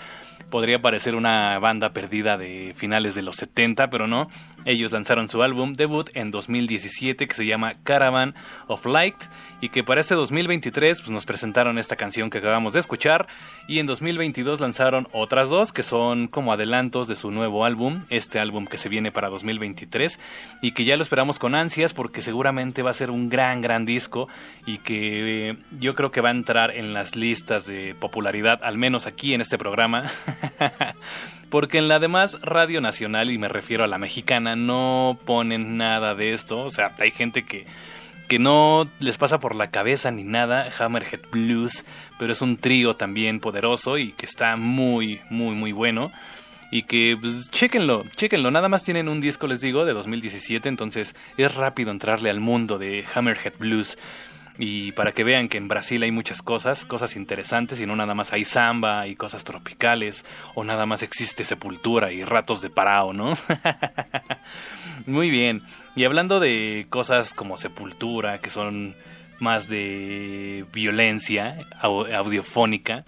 podría 0.51 0.81
parecer 0.81 1.15
una 1.15 1.59
banda 1.59 1.93
perdida 1.93 2.37
de 2.37 2.75
finales 2.77 3.15
de 3.15 3.23
los 3.23 3.37
70, 3.37 3.91
pero 3.91 4.07
no. 4.07 4.29
Ellos 4.67 4.91
lanzaron 4.91 5.29
su 5.29 5.43
álbum 5.43 5.75
debut 5.75 6.11
en 6.15 6.33
2017 6.33 7.27
que 7.27 7.35
se 7.35 7.47
llama 7.47 7.73
Caravan 7.85 8.35
of 8.67 8.85
Light 8.85 9.17
y 9.61 9.69
que 9.69 9.85
para 9.85 10.01
este 10.01 10.15
2023 10.15 11.01
pues, 11.01 11.11
nos 11.11 11.25
presentaron 11.25 11.79
esta 11.79 11.95
canción 11.95 12.31
que 12.31 12.39
acabamos 12.39 12.73
de 12.73 12.81
escuchar 12.81 13.29
y 13.69 13.79
en 13.79 13.87
2022 13.87 14.61
lanzaron 14.61 15.09
otras 15.13 15.49
dos 15.49 15.73
que 15.73 15.85
son 15.85 16.27
como 16.27 16.53
adelantos 16.53 17.07
de 17.07 17.15
su 17.15 17.31
nuevo 17.31 17.65
álbum, 17.65 18.03
este 18.11 18.41
álbum 18.41 18.67
que 18.67 18.77
se 18.77 18.89
viene 18.89 19.13
para 19.13 19.29
2023 19.29 20.19
y 20.63 20.73
que 20.73 20.85
ya 20.85 20.97
lo 20.97 21.03
esperamos 21.05 21.39
con 21.39 21.55
ansias 21.55 21.95
porque 21.95 22.21
seguramente 22.21 22.83
va 22.83 22.91
a 22.91 22.95
ser 22.95 23.11
un 23.11 23.29
gran 23.29 23.61
gran 23.61 23.87
disco 23.87 24.29
y 24.67 24.79
que 24.79 25.51
eh, 25.51 25.57
yo 25.79 25.95
creo 25.95 26.11
que 26.11 26.21
va 26.21 26.31
a 26.31 26.33
entrar 26.33 26.73
en 26.73 26.93
las 26.93 27.15
listas 27.15 27.67
de 27.67 27.95
popularidad 27.95 28.61
al 28.65 28.79
menos 28.79 29.07
aquí 29.07 29.33
en 29.33 29.41
este 29.41 29.59
programa 29.59 30.11
porque 31.51 31.79
en 31.79 31.89
la 31.89 31.99
demás 31.99 32.41
radio 32.43 32.81
nacional, 32.81 33.31
y 33.31 33.39
me 33.39 33.49
refiero 33.49 33.85
a 33.85 33.89
la 33.89 33.99
mexicana, 33.99 34.57
no 34.57 35.19
ponen 35.25 35.77
nada 35.77 36.15
de 36.15 36.33
esto. 36.33 36.61
O 36.61 36.71
sea, 36.71 36.93
hay 36.99 37.11
gente 37.11 37.45
que, 37.45 37.67
que 38.29 38.39
no 38.39 38.89
les 38.99 39.19
pasa 39.19 39.39
por 39.39 39.55
la 39.55 39.71
cabeza 39.71 40.11
ni 40.11 40.25
nada 40.25 40.71
Hammerhead 40.79 41.21
Blues, 41.31 41.85
pero 42.19 42.33
es 42.33 42.43
un 42.43 42.57
trío 42.57 42.95
también 42.95 43.41
poderoso 43.41 43.99
y 43.99 44.13
que 44.13 44.27
está 44.27 44.57
muy, 44.57 45.21
muy, 45.31 45.55
muy 45.55 45.73
bueno. 45.73 46.11
Y 46.73 46.83
que, 46.83 47.17
pues, 47.21 47.49
chéquenlo, 47.51 48.05
chéquenlo. 48.17 48.51
Nada 48.51 48.69
más 48.69 48.83
tienen 48.83 49.09
un 49.09 49.21
disco, 49.21 49.47
les 49.47 49.61
digo, 49.61 49.85
de 49.85 49.93
2017, 49.93 50.69
entonces 50.69 51.15
es 51.37 51.55
rápido 51.55 51.93
entrarle 51.93 52.29
al 52.29 52.41
mundo 52.41 52.79
de 52.79 53.05
Hammerhead 53.15 53.55
Blues 53.59 53.97
y 54.59 54.93
para 54.93 55.13
que 55.13 55.25
vean 55.25 55.49
que 55.49 55.59
en 55.59 55.69
Brasil 55.69 56.03
hay 56.03 56.11
muchas 56.11 56.43
cosas, 56.43 56.85
cosas 56.85 57.17
interesantes 57.17 57.79
y 57.81 57.87
no 57.87 57.97
nada 57.97 58.15
más 58.15 58.33
hay 58.33 58.45
samba 58.45 59.07
y 59.07 59.15
cosas 59.15 59.45
tropicales 59.45 60.25
o 60.55 60.65
nada 60.65 60.87
más 60.87 61.03
existe 61.03 61.45
sepultura 61.45 62.13
y 62.13 62.25
ratos 62.25 62.63
de 62.63 62.71
parao, 62.71 63.13
¿no? 63.13 63.37
Muy 65.07 65.31
bien. 65.31 65.61
Y 65.95 66.05
hablando 66.05 66.41
de 66.41 66.87
cosas 66.89 67.35
como 67.35 67.57
sepultura, 67.57 68.39
que 68.39 68.51
son 68.51 68.95
más 69.39 69.69
de 69.69 70.65
violencia 70.73 71.59
audiofónica, 71.81 73.05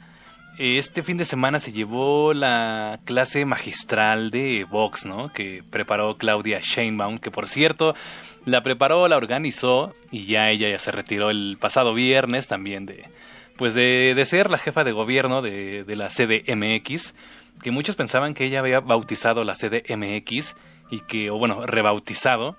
este 0.59 1.05
fin 1.05 1.17
de 1.17 1.25
semana 1.25 1.61
se 1.61 1.73
llevó 1.73 2.35
la 2.35 2.99
clase 3.05 3.45
magistral 3.45 4.31
de 4.31 4.67
Vox, 4.69 5.07
¿no? 5.07 5.33
Que 5.33 5.63
preparó 5.71 6.19
Claudia 6.19 6.59
Sheinbaum, 6.61 7.19
que 7.19 7.31
por 7.31 7.47
cierto 7.47 7.95
la 8.45 8.63
preparó, 8.63 9.07
la 9.09 9.17
organizó 9.17 9.95
y 10.11 10.27
ya 10.27 10.51
ella 10.51 10.69
ya 10.69 10.79
se 10.79 10.93
retiró 10.93 11.31
el 11.31 11.57
pasado 11.61 11.95
viernes 11.95 12.47
también 12.49 12.87
de 12.87 13.05
pues 13.57 13.75
de, 13.75 14.15
de 14.15 14.25
ser 14.25 14.51
la 14.51 14.59
jefa 14.59 14.85
de 14.85 14.93
gobierno 14.93 15.43
de, 15.43 15.83
de 15.83 15.97
la 15.97 16.09
CDMX, 16.09 17.15
que 17.61 17.73
muchos 17.73 17.97
pensaban 17.97 18.33
que 18.33 18.45
ella 18.45 18.61
había 18.61 18.79
bautizado 18.79 19.43
la 19.43 19.57
CDMX 19.57 20.55
y 20.91 21.01
que, 21.01 21.31
o 21.31 21.39
bueno, 21.39 21.67
rebautizado 21.67 22.57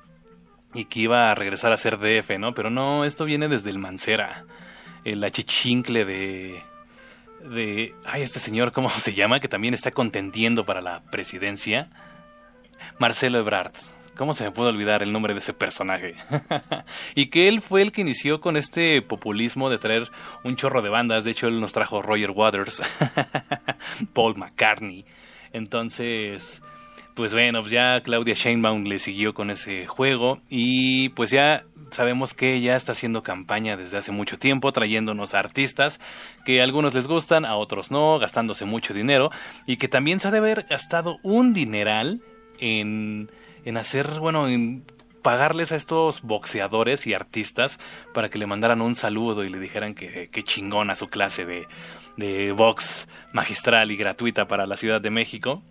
y 0.74 0.86
que 0.86 1.00
iba 1.00 1.32
a 1.32 1.36
regresar 1.36 1.72
a 1.72 1.78
ser 1.78 1.98
DF, 2.00 2.38
¿no? 2.38 2.54
Pero 2.54 2.70
no, 2.70 3.06
esto 3.06 3.24
viene 3.24 3.48
desde 3.48 3.70
el 3.70 3.80
Mancera, 3.80 4.46
el 5.06 5.24
achichincle 5.24 6.06
de 6.06 6.62
de 7.40 7.96
ay 8.04 8.22
este 8.22 8.40
señor 8.40 8.74
cómo 8.74 8.90
se 9.00 9.14
llama 9.14 9.40
que 9.40 9.48
también 9.48 9.74
está 9.74 9.92
contendiendo 9.92 10.66
para 10.66 10.82
la 10.82 11.02
presidencia. 11.10 11.90
Marcelo 12.98 13.40
Ebrard 13.40 13.72
¿Cómo 14.20 14.34
se 14.34 14.44
me 14.44 14.52
puede 14.52 14.72
olvidar 14.72 15.02
el 15.02 15.14
nombre 15.14 15.34
de 15.34 15.40
ese 15.40 15.54
personaje? 15.54 16.14
y 17.16 17.28
que 17.28 17.48
él 17.48 17.62
fue 17.62 17.82
el 17.82 17.94
que 17.94 18.02
inició 18.02 18.42
con 18.42 18.58
este 18.58 19.02
populismo 19.02 19.70
de 19.70 19.78
traer 19.78 20.12
un 20.44 20.58
chorro 20.58 20.82
de 20.82 20.90
bandas. 20.90 21.24
De 21.24 21.32
hecho, 21.32 21.48
él 21.48 21.62
nos 21.62 21.72
trajo 21.72 22.02
Roger 22.02 22.32
Waters, 22.32 22.82
Paul 24.14 24.36
McCartney. 24.36 25.06
Entonces, 25.54 26.62
pues 27.14 27.32
bueno, 27.32 27.66
ya 27.66 28.02
Claudia 28.02 28.34
Sheinbaum 28.34 28.84
le 28.84 29.00
siguió 29.00 29.34
con 29.34 29.52
ese 29.52 29.88
juego 29.88 30.42
y 30.50 31.08
pues 31.12 31.30
ya 31.30 31.64
sabemos 31.90 32.34
que 32.34 32.56
ella 32.56 32.76
está 32.76 32.92
haciendo 32.92 33.24
campaña 33.24 33.78
desde 33.78 34.00
hace 34.00 34.12
mucho 34.12 34.38
tiempo, 34.38 34.74
trayéndonos 34.74 35.34
a 35.34 35.40
artistas 35.40 36.02
que 36.44 36.60
a 36.60 36.66
algunos 36.66 36.94
les 36.94 37.08
gustan, 37.08 37.46
a 37.46 37.56
otros 37.56 37.90
no, 37.90 38.20
gastándose 38.20 38.66
mucho 38.66 38.94
dinero 38.94 39.32
y 39.66 39.78
que 39.78 39.88
también 39.88 40.20
se 40.20 40.28
ha 40.28 40.32
de 40.32 40.40
haber 40.40 40.64
gastado 40.64 41.20
un 41.24 41.54
dineral 41.54 42.20
en 42.60 43.30
en 43.66 43.78
hacer, 43.78 44.20
bueno, 44.20 44.48
en 44.48 44.84
pagarles 45.22 45.72
a 45.72 45.76
estos 45.76 46.22
boxeadores 46.22 47.06
y 47.06 47.14
artistas 47.14 47.78
para 48.14 48.30
que 48.30 48.40
le 48.40 48.48
mandaran 48.48 48.82
un 48.82 48.96
saludo 48.96 49.44
y 49.44 49.50
le 49.50 49.60
dijeran 49.60 49.94
que, 49.94 50.30
que 50.30 50.44
chingona 50.44 50.96
su 50.96 51.10
clase 51.10 51.46
de, 51.46 51.68
de 52.18 52.52
box 52.52 53.08
magistral 53.34 53.92
y 53.92 53.98
gratuita 53.98 54.48
para 54.48 54.66
la 54.66 54.78
Ciudad 54.78 55.02
de 55.02 55.10
México. 55.10 55.64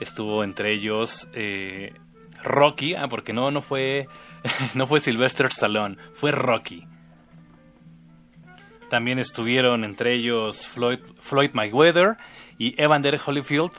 Estuvo 0.00 0.44
entre 0.44 0.72
ellos 0.72 1.28
eh, 1.34 1.92
Rocky, 2.42 2.94
ah, 2.94 3.08
porque 3.08 3.32
no, 3.32 3.50
no 3.50 3.62
fue, 3.62 4.06
no 4.74 4.86
fue 4.86 5.00
Sylvester 5.00 5.46
Stallone, 5.46 5.96
fue 6.12 6.30
Rocky. 6.30 6.86
También 8.90 9.18
estuvieron 9.18 9.82
entre 9.82 10.12
ellos 10.12 10.66
Floyd, 10.66 11.00
Floyd 11.18 11.50
Mayweather 11.52 12.16
y 12.58 12.80
Evander 12.80 13.18
Holyfield, 13.24 13.72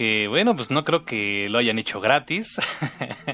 que 0.00 0.28
bueno, 0.28 0.56
pues 0.56 0.70
no 0.70 0.82
creo 0.82 1.04
que 1.04 1.50
lo 1.50 1.58
hayan 1.58 1.78
hecho 1.78 2.00
gratis. 2.00 2.58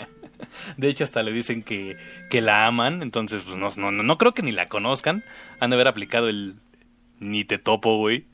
De 0.77 0.89
hecho, 0.89 1.05
hasta 1.05 1.23
le 1.23 1.31
dicen 1.31 1.63
que, 1.63 1.97
que 2.29 2.41
la 2.41 2.67
aman, 2.67 3.03
entonces 3.03 3.43
pues 3.43 3.57
no, 3.57 3.71
no, 3.77 4.03
no 4.03 4.19
creo 4.19 4.35
que 4.35 4.43
ni 4.43 4.51
la 4.51 4.67
conozcan. 4.67 5.23
Han 5.61 5.71
de 5.71 5.77
haber 5.77 5.87
aplicado 5.87 6.29
el 6.29 6.57
ni 7.21 7.45
te 7.45 7.59
topo, 7.59 7.99
güey. 7.99 8.27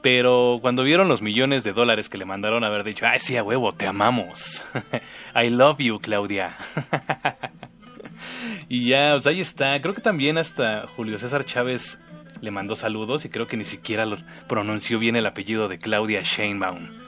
Pero 0.00 0.60
cuando 0.62 0.84
vieron 0.84 1.08
los 1.08 1.22
millones 1.22 1.64
de 1.64 1.72
dólares 1.72 2.08
que 2.08 2.18
le 2.18 2.24
mandaron, 2.24 2.62
haber 2.62 2.84
dicho, 2.84 3.04
ay, 3.04 3.18
sí, 3.18 3.36
a 3.36 3.42
huevo, 3.42 3.72
te 3.72 3.88
amamos. 3.88 4.64
I 5.34 5.50
love 5.50 5.80
you, 5.80 5.98
Claudia. 5.98 6.54
y 8.68 8.86
ya, 8.90 9.14
pues 9.14 9.26
ahí 9.26 9.40
está. 9.40 9.82
Creo 9.82 9.92
que 9.92 10.02
también 10.02 10.38
hasta 10.38 10.86
Julio 10.86 11.18
César 11.18 11.44
Chávez 11.44 11.98
le 12.40 12.52
mandó 12.52 12.76
saludos 12.76 13.24
y 13.24 13.28
creo 13.28 13.48
que 13.48 13.56
ni 13.56 13.64
siquiera 13.64 14.06
pronunció 14.46 15.00
bien 15.00 15.16
el 15.16 15.26
apellido 15.26 15.66
de 15.66 15.78
Claudia 15.78 16.22
Sheinbaum. 16.22 17.01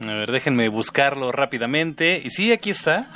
A 0.00 0.06
ver, 0.06 0.30
déjenme 0.30 0.68
buscarlo 0.68 1.32
rápidamente. 1.32 2.20
Y 2.24 2.30
sí, 2.30 2.52
aquí 2.52 2.70
está. 2.70 3.10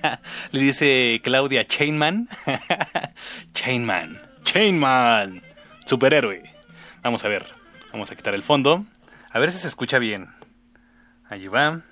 Le 0.50 0.60
dice 0.60 1.20
Claudia 1.22 1.64
Chainman. 1.64 2.28
Chainman. 3.54 4.20
Chainman. 4.42 5.42
Superhéroe. 5.86 6.42
Vamos 7.02 7.24
a 7.24 7.28
ver. 7.28 7.46
Vamos 7.92 8.10
a 8.10 8.16
quitar 8.16 8.34
el 8.34 8.42
fondo. 8.42 8.84
A 9.30 9.38
ver 9.38 9.52
si 9.52 9.58
se 9.58 9.68
escucha 9.68 9.98
bien. 9.98 10.34
Allí 11.28 11.46
va. 11.46 11.82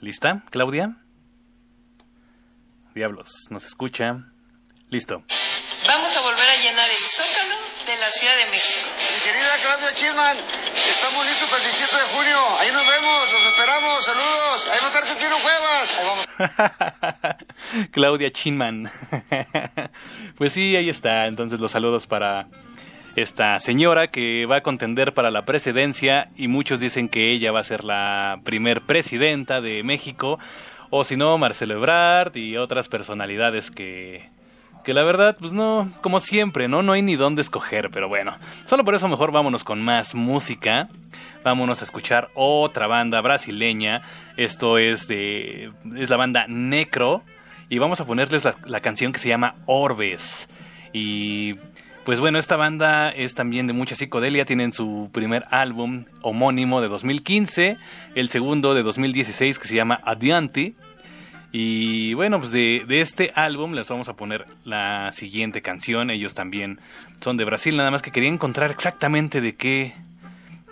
¿Lista, 0.00 0.42
Claudia? 0.50 0.96
Diablos, 2.94 3.46
¿nos 3.50 3.64
escucha? 3.64 4.26
Listo. 4.88 5.24
Vamos 5.86 6.16
a 6.16 6.20
volver 6.20 6.48
a 6.48 6.62
llenar 6.62 6.88
el 6.88 7.04
zócalo 7.04 7.56
de 7.86 7.96
la 7.98 8.10
Ciudad 8.10 8.36
de 8.44 8.50
México. 8.50 8.93
Querida 9.24 9.56
Claudia 9.62 9.94
Chisman, 9.94 10.36
estamos 10.36 11.26
listos 11.26 11.48
para 11.48 11.62
el 11.62 11.70
17 11.70 11.96
de 11.96 12.02
junio. 12.14 12.36
Ahí 12.60 12.70
nos 12.72 12.86
vemos, 12.86 13.32
los 13.32 13.46
esperamos. 13.46 14.04
Saludos. 14.04 14.68
Ahí 14.70 14.78
va 14.82 14.86
a 14.86 14.90
estar 14.90 15.04
Pepino 15.08 15.36
Cuevas. 15.40 17.36
Claudia 17.90 18.30
Chinman. 18.30 18.90
pues 20.36 20.52
sí, 20.52 20.76
ahí 20.76 20.90
está. 20.90 21.24
Entonces 21.24 21.58
los 21.58 21.70
saludos 21.70 22.06
para 22.06 22.48
esta 23.16 23.58
señora 23.60 24.08
que 24.08 24.44
va 24.44 24.56
a 24.56 24.62
contender 24.62 25.14
para 25.14 25.30
la 25.30 25.46
presidencia 25.46 26.28
y 26.36 26.48
muchos 26.48 26.78
dicen 26.78 27.08
que 27.08 27.32
ella 27.32 27.50
va 27.50 27.60
a 27.60 27.64
ser 27.64 27.82
la 27.82 28.40
primer 28.44 28.82
presidenta 28.82 29.62
de 29.62 29.82
México 29.84 30.38
o 30.90 31.02
si 31.02 31.16
no 31.16 31.38
Marcelo 31.38 31.74
Ebrard 31.74 32.36
y 32.36 32.58
otras 32.58 32.88
personalidades 32.88 33.70
que 33.70 34.28
que 34.84 34.94
la 34.94 35.02
verdad 35.02 35.36
pues 35.38 35.52
no 35.52 35.90
como 36.00 36.20
siempre 36.20 36.68
no 36.68 36.82
no 36.82 36.92
hay 36.92 37.02
ni 37.02 37.16
dónde 37.16 37.42
escoger 37.42 37.90
pero 37.90 38.08
bueno. 38.08 38.36
Solo 38.64 38.84
por 38.84 38.94
eso 38.94 39.08
mejor 39.08 39.32
vámonos 39.32 39.64
con 39.64 39.82
más 39.82 40.14
música. 40.14 40.88
Vámonos 41.42 41.80
a 41.80 41.84
escuchar 41.84 42.30
otra 42.34 42.86
banda 42.86 43.20
brasileña. 43.20 44.02
Esto 44.36 44.78
es 44.78 45.08
de 45.08 45.72
es 45.96 46.10
la 46.10 46.16
banda 46.16 46.46
Necro. 46.48 47.22
Y 47.68 47.78
vamos 47.78 48.00
a 48.00 48.06
ponerles 48.06 48.44
la, 48.44 48.56
la 48.66 48.80
canción 48.80 49.12
que 49.12 49.18
se 49.18 49.28
llama 49.28 49.56
Orbes. 49.66 50.48
Y 50.92 51.54
pues 52.04 52.20
bueno, 52.20 52.38
esta 52.38 52.56
banda 52.56 53.08
es 53.10 53.34
también 53.34 53.66
de 53.66 53.72
mucha 53.72 53.96
psicodelia, 53.96 54.44
tienen 54.44 54.74
su 54.74 55.08
primer 55.10 55.46
álbum 55.50 56.04
homónimo 56.20 56.82
de 56.82 56.88
2015, 56.88 57.78
el 58.14 58.28
segundo 58.28 58.74
de 58.74 58.82
2016 58.82 59.58
que 59.58 59.66
se 59.66 59.74
llama 59.74 60.00
Adianti. 60.04 60.76
Y 61.56 62.14
bueno, 62.14 62.40
pues 62.40 62.50
de, 62.50 62.82
de, 62.84 63.00
este 63.00 63.30
álbum 63.36 63.74
les 63.74 63.88
vamos 63.88 64.08
a 64.08 64.16
poner 64.16 64.44
la 64.64 65.12
siguiente 65.12 65.62
canción, 65.62 66.10
ellos 66.10 66.34
también 66.34 66.80
son 67.20 67.36
de 67.36 67.44
Brasil, 67.44 67.76
nada 67.76 67.92
más 67.92 68.02
que 68.02 68.10
quería 68.10 68.28
encontrar 68.28 68.72
exactamente 68.72 69.40
de 69.40 69.54
qué 69.54 69.94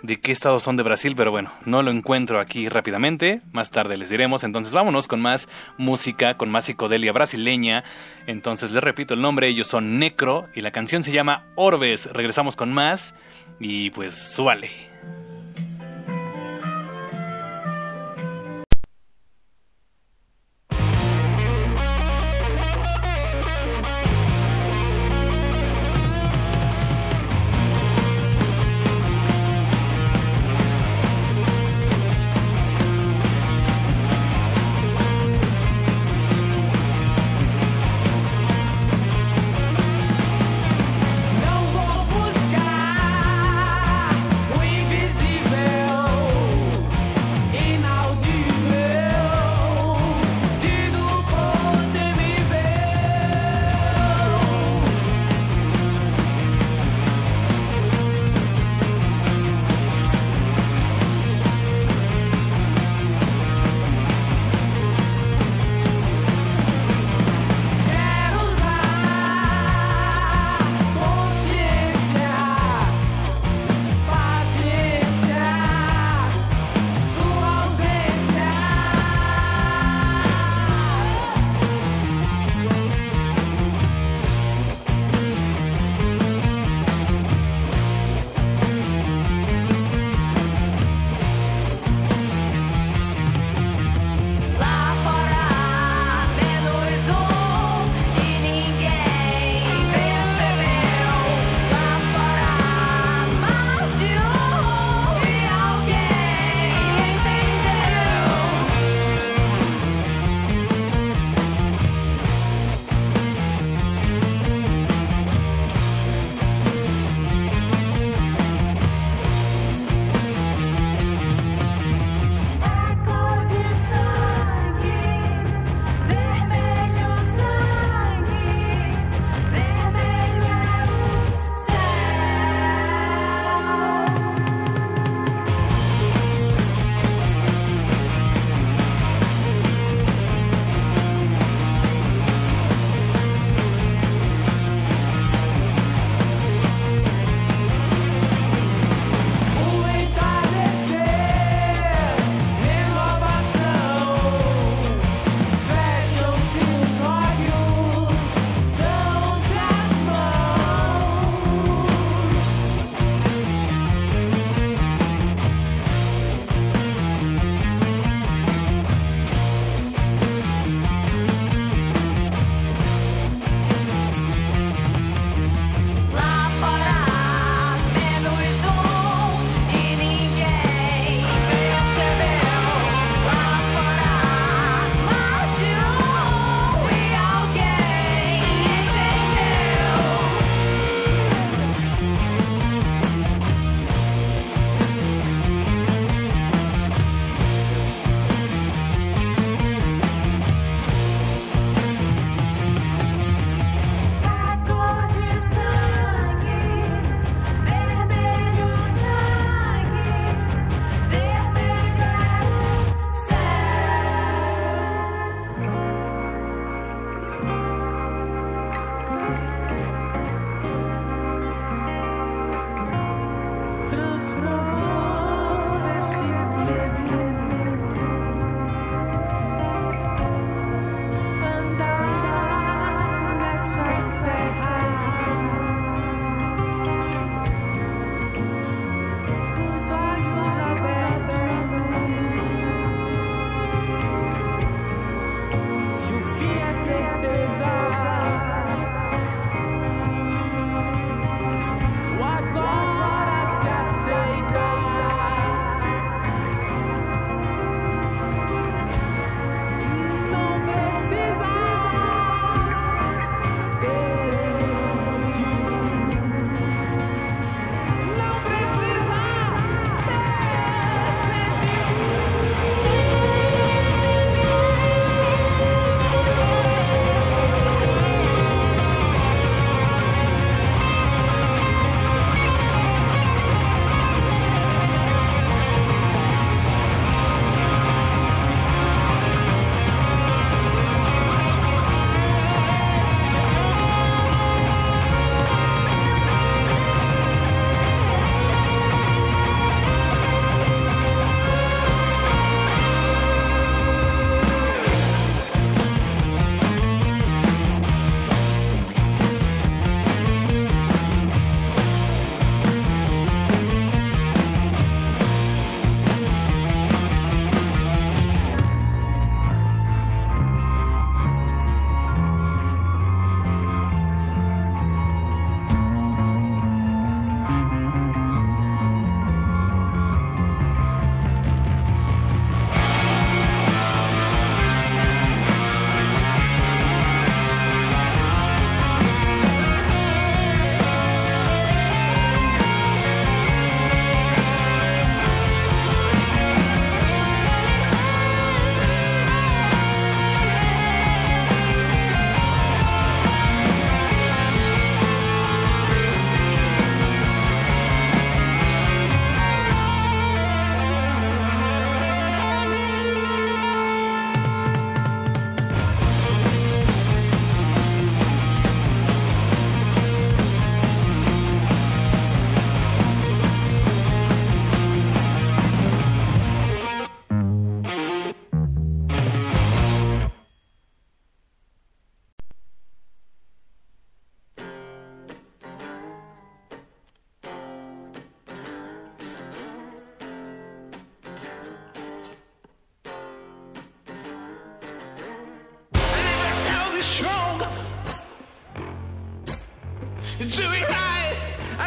de 0.01 0.19
qué 0.19 0.33
estados 0.33 0.61
son 0.63 0.75
de 0.75 0.83
Brasil, 0.83 1.13
pero 1.15 1.31
bueno, 1.31 1.53
no 1.65 1.83
lo 1.83 1.89
encuentro 1.89 2.41
aquí 2.41 2.67
rápidamente, 2.67 3.39
más 3.53 3.71
tarde 3.71 3.95
les 3.95 4.09
diremos, 4.09 4.43
entonces 4.43 4.73
vámonos 4.73 5.07
con 5.07 5.21
más 5.21 5.47
música, 5.77 6.35
con 6.35 6.49
más 6.49 6.65
psicodelia 6.65 7.13
brasileña, 7.13 7.85
entonces 8.27 8.71
les 8.71 8.83
repito 8.83 9.13
el 9.13 9.21
nombre, 9.21 9.47
ellos 9.47 9.67
son 9.67 9.99
Necro 9.99 10.49
y 10.53 10.59
la 10.59 10.71
canción 10.71 11.05
se 11.05 11.13
llama 11.13 11.45
Orbes, 11.55 12.11
regresamos 12.11 12.57
con 12.57 12.73
más 12.73 13.15
y 13.57 13.91
pues 13.91 14.15
súbale. 14.15 14.69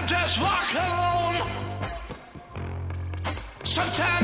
Just 0.06 0.40
walk 0.40 0.72
alone. 0.74 1.50
Sometimes 3.64 4.15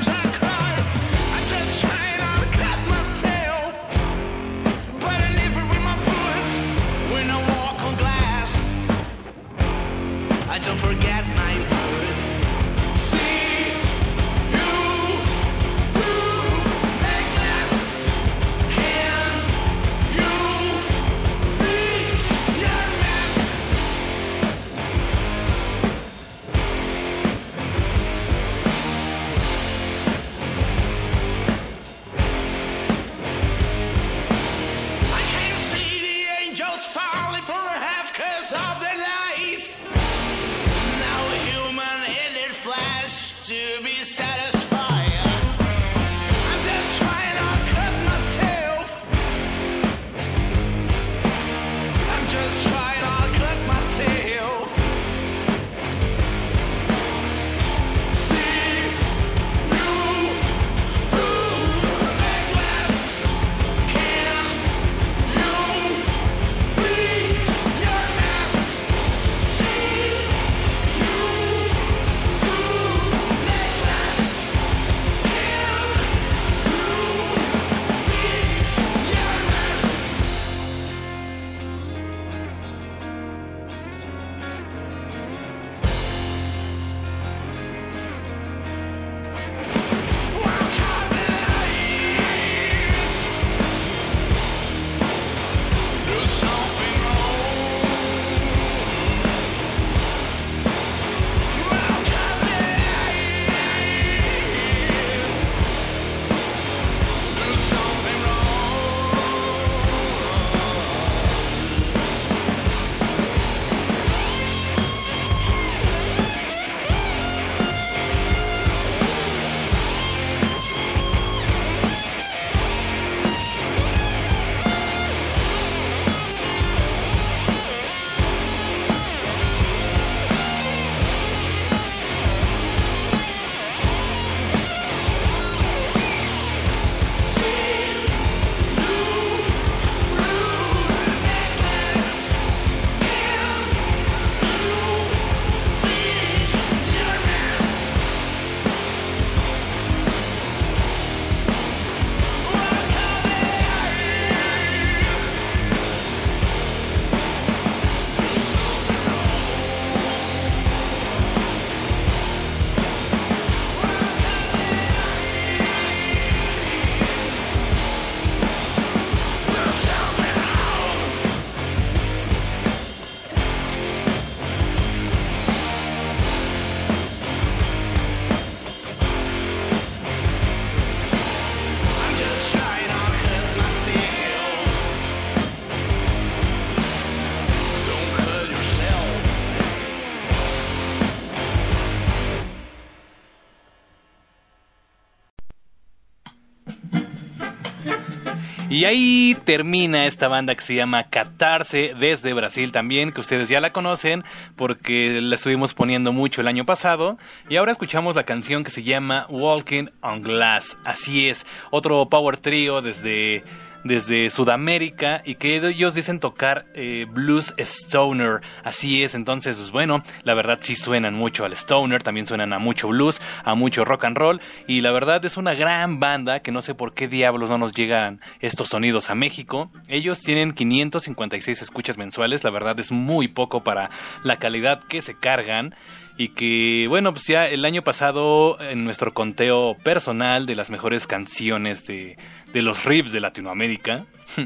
Y 198.70 198.84
ahí 198.84 199.36
termina 199.44 200.06
esta 200.06 200.28
banda 200.28 200.54
que 200.54 200.62
se 200.62 200.74
llama 200.74 201.04
Catarse 201.04 201.94
desde 201.98 202.32
Brasil 202.32 202.72
también, 202.72 203.12
que 203.12 203.20
ustedes 203.20 203.48
ya 203.48 203.60
la 203.60 203.70
conocen 203.70 204.24
porque 204.56 205.20
la 205.20 205.34
estuvimos 205.34 205.74
poniendo 205.74 206.12
mucho 206.12 206.40
el 206.40 206.48
año 206.48 206.64
pasado. 206.64 207.18
Y 207.48 207.56
ahora 207.56 207.72
escuchamos 207.72 208.16
la 208.16 208.24
canción 208.24 208.64
que 208.64 208.70
se 208.70 208.82
llama 208.82 209.26
Walking 209.28 209.86
on 210.00 210.22
Glass. 210.22 210.78
Así 210.84 211.28
es, 211.28 211.44
otro 211.70 212.08
power 212.08 212.38
trio 212.38 212.80
desde 212.80 213.44
desde 213.84 214.30
Sudamérica 214.30 215.22
y 215.24 215.34
que 215.36 215.56
ellos 215.56 215.94
dicen 215.94 216.20
tocar 216.20 216.66
eh, 216.74 217.06
blues 217.08 217.54
stoner. 217.58 218.40
Así 218.64 219.02
es, 219.02 219.14
entonces, 219.14 219.56
pues 219.56 219.70
bueno, 219.70 220.02
la 220.24 220.34
verdad 220.34 220.58
sí 220.60 220.76
suenan 220.76 221.14
mucho 221.14 221.44
al 221.44 221.52
stoner, 221.52 222.02
también 222.02 222.26
suenan 222.26 222.52
a 222.52 222.58
mucho 222.58 222.88
blues, 222.88 223.20
a 223.44 223.54
mucho 223.54 223.84
rock 223.84 224.04
and 224.04 224.16
roll 224.16 224.40
y 224.66 224.80
la 224.80 224.92
verdad 224.92 225.24
es 225.24 225.36
una 225.36 225.54
gran 225.54 226.00
banda 226.00 226.40
que 226.40 226.52
no 226.52 226.62
sé 226.62 226.74
por 226.74 226.94
qué 226.94 227.08
diablos 227.08 227.50
no 227.50 227.58
nos 227.58 227.72
llegan 227.72 228.20
estos 228.40 228.68
sonidos 228.68 229.10
a 229.10 229.14
México. 229.14 229.70
Ellos 229.88 230.20
tienen 230.20 230.52
556 230.52 231.62
escuchas 231.62 231.98
mensuales, 231.98 232.44
la 232.44 232.50
verdad 232.50 232.78
es 232.80 232.92
muy 232.92 233.28
poco 233.28 233.64
para 233.64 233.90
la 234.22 234.36
calidad 234.36 234.82
que 234.84 235.02
se 235.02 235.14
cargan 235.14 235.74
y 236.16 236.28
que 236.28 236.86
bueno 236.88 237.12
pues 237.12 237.26
ya 237.26 237.48
el 237.48 237.64
año 237.64 237.82
pasado 237.82 238.60
en 238.60 238.84
nuestro 238.84 239.14
conteo 239.14 239.76
personal 239.82 240.46
de 240.46 240.54
las 240.54 240.70
mejores 240.70 241.06
canciones 241.06 241.86
de, 241.86 242.18
de 242.52 242.62
los 242.62 242.84
riffs 242.84 243.12
de 243.12 243.20
Latinoamérica 243.20 244.04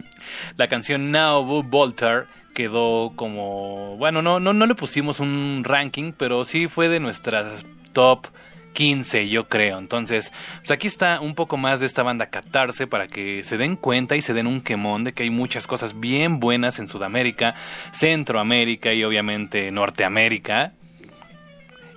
la 0.57 0.69
canción 0.69 1.11
Now 1.11 1.63
Voltar 1.63 2.27
quedó 2.55 3.13
como 3.17 3.97
bueno 3.99 4.23
no 4.23 4.41
no 4.41 4.53
no 4.53 4.67
le 4.67 4.75
pusimos 4.75 5.21
un 5.21 5.63
ranking 5.65 6.13
pero 6.17 6.45
sí 6.45 6.69
fue 6.69 6.89
de 6.89 7.01
nuestras 7.01 7.65
top 7.93 8.29
15 8.77 9.29
yo 9.29 9.49
creo. 9.49 9.79
Entonces 9.79 10.33
pues 10.59 10.71
aquí 10.71 10.87
está 10.87 11.21
un 11.21 11.35
poco 11.35 11.57
más 11.57 11.81
de 11.81 11.87
esta 11.87 12.03
banda 12.03 12.27
Catarse 12.27 12.87
para 12.87 13.09
que 13.09 13.43
se 13.43 13.57
den 13.57 13.75
cuenta 13.75 14.17
y 14.17 14.23
se 14.23 14.35
den 14.35 14.47
un 14.47 14.61
quemón 14.61 15.03
de 15.03 15.13
que 15.13 15.25
hay 15.25 15.31
muchas 15.31 15.67
cosas 15.67 15.99
bien 15.99 16.39
buenas 16.39 16.79
en 16.79 16.87
Sudamérica 16.87 17.55
Centroamérica 17.93 18.93
y 18.93 19.03
obviamente 19.03 19.71
Norteamérica. 19.73 20.73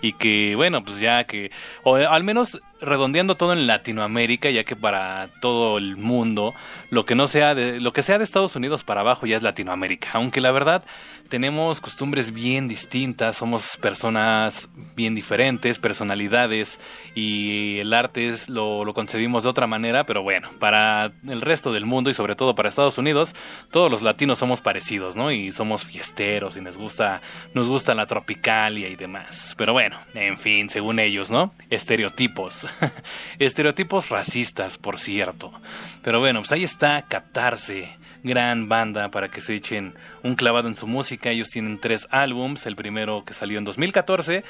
Y 0.02 0.14
que 0.14 0.56
bueno 0.56 0.84
pues 0.84 1.00
ya 1.00 1.26
que 1.26 1.52
o 1.84 1.96
al 1.96 2.24
menos 2.24 2.62
redondeando 2.82 3.36
todo 3.36 3.54
en 3.54 3.68
Latinoamérica, 3.68 4.50
ya 4.50 4.64
que 4.64 4.76
para 4.76 5.30
todo 5.42 5.78
el 5.78 5.98
mundo 5.98 6.54
lo 6.90 7.06
que 7.06 7.16
no 7.16 7.28
sea 7.28 7.56
de 7.56 7.80
lo 7.80 7.94
que 7.94 8.04
sea 8.04 8.18
de 8.18 8.24
Estados 8.24 8.56
Unidos 8.56 8.84
para 8.84 9.02
abajo 9.02 9.26
ya 9.26 9.38
es 9.38 9.44
Latinoamérica, 9.44 10.10
aunque 10.14 10.42
la 10.42 10.52
verdad 10.52 10.84
tenemos 11.30 11.80
costumbres 11.80 12.34
bien 12.34 12.68
distintas, 12.68 13.38
somos 13.38 13.78
personas 13.78 14.68
bien 14.96 15.16
diferentes, 15.16 15.80
personalidades 15.80 16.80
y 17.16 17.78
el 17.80 17.94
arte 17.94 18.28
es, 18.28 18.50
lo, 18.50 18.84
lo 18.84 18.94
concebimos 18.94 19.44
de 19.44 19.50
otra 19.50 19.68
manera, 19.68 20.06
pero 20.06 20.24
bueno, 20.24 20.50
para 20.60 21.12
el 21.28 21.42
resto 21.42 21.72
del 21.72 21.86
mundo 21.86 22.10
y 22.10 22.14
sobre 22.14 22.36
todo 22.36 22.56
para 22.56 22.70
Estados 22.70 22.98
Unidos, 22.98 23.36
todos 23.72 23.92
los 23.92 24.02
latinos 24.02 24.40
somos 24.40 24.62
parecidos, 24.62 25.16
¿no? 25.16 25.32
Y 25.32 25.52
somos 25.52 25.86
fiesteros 25.86 26.58
y 26.58 26.62
nos 26.62 26.78
gusta, 26.78 27.22
nos 27.54 27.70
gusta 27.70 27.94
la 27.94 28.08
tropicalia 28.08 28.90
y 28.90 28.96
demás. 28.96 29.54
Pero 29.58 29.74
bueno, 29.74 30.00
en 30.16 30.40
fin, 30.40 30.70
según 30.70 31.00
ellos, 31.00 31.30
¿no? 31.30 31.54
Estereotipos. 31.70 32.66
Estereotipos 33.40 34.10
racistas, 34.10 34.78
por 34.78 34.98
cierto. 34.98 35.54
Pero 36.02 36.20
bueno, 36.20 36.40
pues 36.42 36.52
ahí 36.52 36.64
está 36.64 37.04
Catarse 37.04 37.99
gran 38.24 38.70
banda 38.70 39.12
para 39.12 39.30
que 39.30 39.42
se 39.42 39.56
echen 39.56 39.94
un 40.24 40.36
clavado 40.36 40.68
en 40.68 40.76
su 40.76 40.88
música. 40.88 41.32
Ellos 41.32 41.50
tienen 41.50 41.80
tres 41.80 42.08
álbums, 42.12 42.66
el 42.66 42.76
primero 42.76 43.24
que 43.26 43.34
salió 43.34 43.58
en 43.58 43.66
2014 43.66 44.44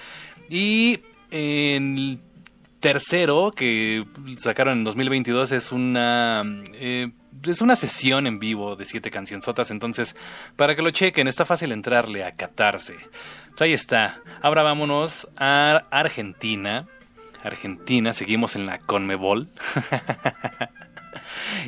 y 0.49 0.99
el 1.31 2.19
tercero 2.79 3.51
que 3.55 4.05
sacaron 4.37 4.79
en 4.79 4.83
2022 4.83 5.51
es 5.51 5.71
una 5.71 6.43
eh, 6.73 7.09
es 7.47 7.61
una 7.61 7.75
sesión 7.75 8.27
en 8.27 8.39
vivo 8.39 8.75
de 8.75 8.85
siete 8.85 9.11
cancionzotas, 9.11 9.71
entonces 9.71 10.15
para 10.55 10.75
que 10.75 10.81
lo 10.81 10.91
chequen 10.91 11.27
está 11.27 11.45
fácil 11.45 11.71
entrarle 11.71 12.23
a 12.23 12.35
catarse. 12.35 12.95
Pues 13.49 13.61
ahí 13.61 13.73
está. 13.73 14.21
Ahora 14.41 14.63
vámonos 14.63 15.27
a 15.37 15.83
Argentina. 15.91 16.87
Argentina, 17.43 18.13
seguimos 18.13 18.55
en 18.55 18.65
la 18.65 18.79
Conmebol. 18.79 19.47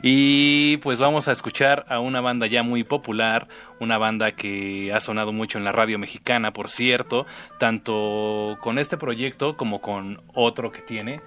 Y 0.02 0.78
pues 0.78 1.00
vamos 1.00 1.28
a 1.28 1.32
escuchar 1.32 1.86
a 1.90 2.00
una 2.00 2.22
banda 2.22 2.48
ya 2.48 2.64
muy 2.64 2.84
popular, 2.84 3.48
una 3.80 3.98
banda 3.98 4.32
que 4.32 4.92
ha 4.94 5.00
sonado 5.00 5.34
mucho 5.34 5.58
en 5.58 5.64
la 5.64 5.72
radio 5.72 6.00
mexicana, 6.00 6.54
por 6.54 6.70
cierto, 6.70 7.26
tanto 7.60 8.58
con 8.62 8.80
este 8.80 8.98
proyecto 8.98 9.58
como 9.58 9.82
con 9.82 10.22
otro 10.34 10.72
que 10.72 10.82
tiene. 10.82 11.22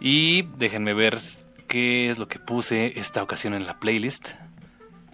Y 0.00 0.42
déjenme 0.58 0.94
ver 0.94 1.20
qué 1.68 2.10
es 2.10 2.18
lo 2.18 2.28
que 2.28 2.38
puse 2.38 2.98
esta 2.98 3.22
ocasión 3.22 3.54
en 3.54 3.66
la 3.66 3.78
playlist. 3.78 4.30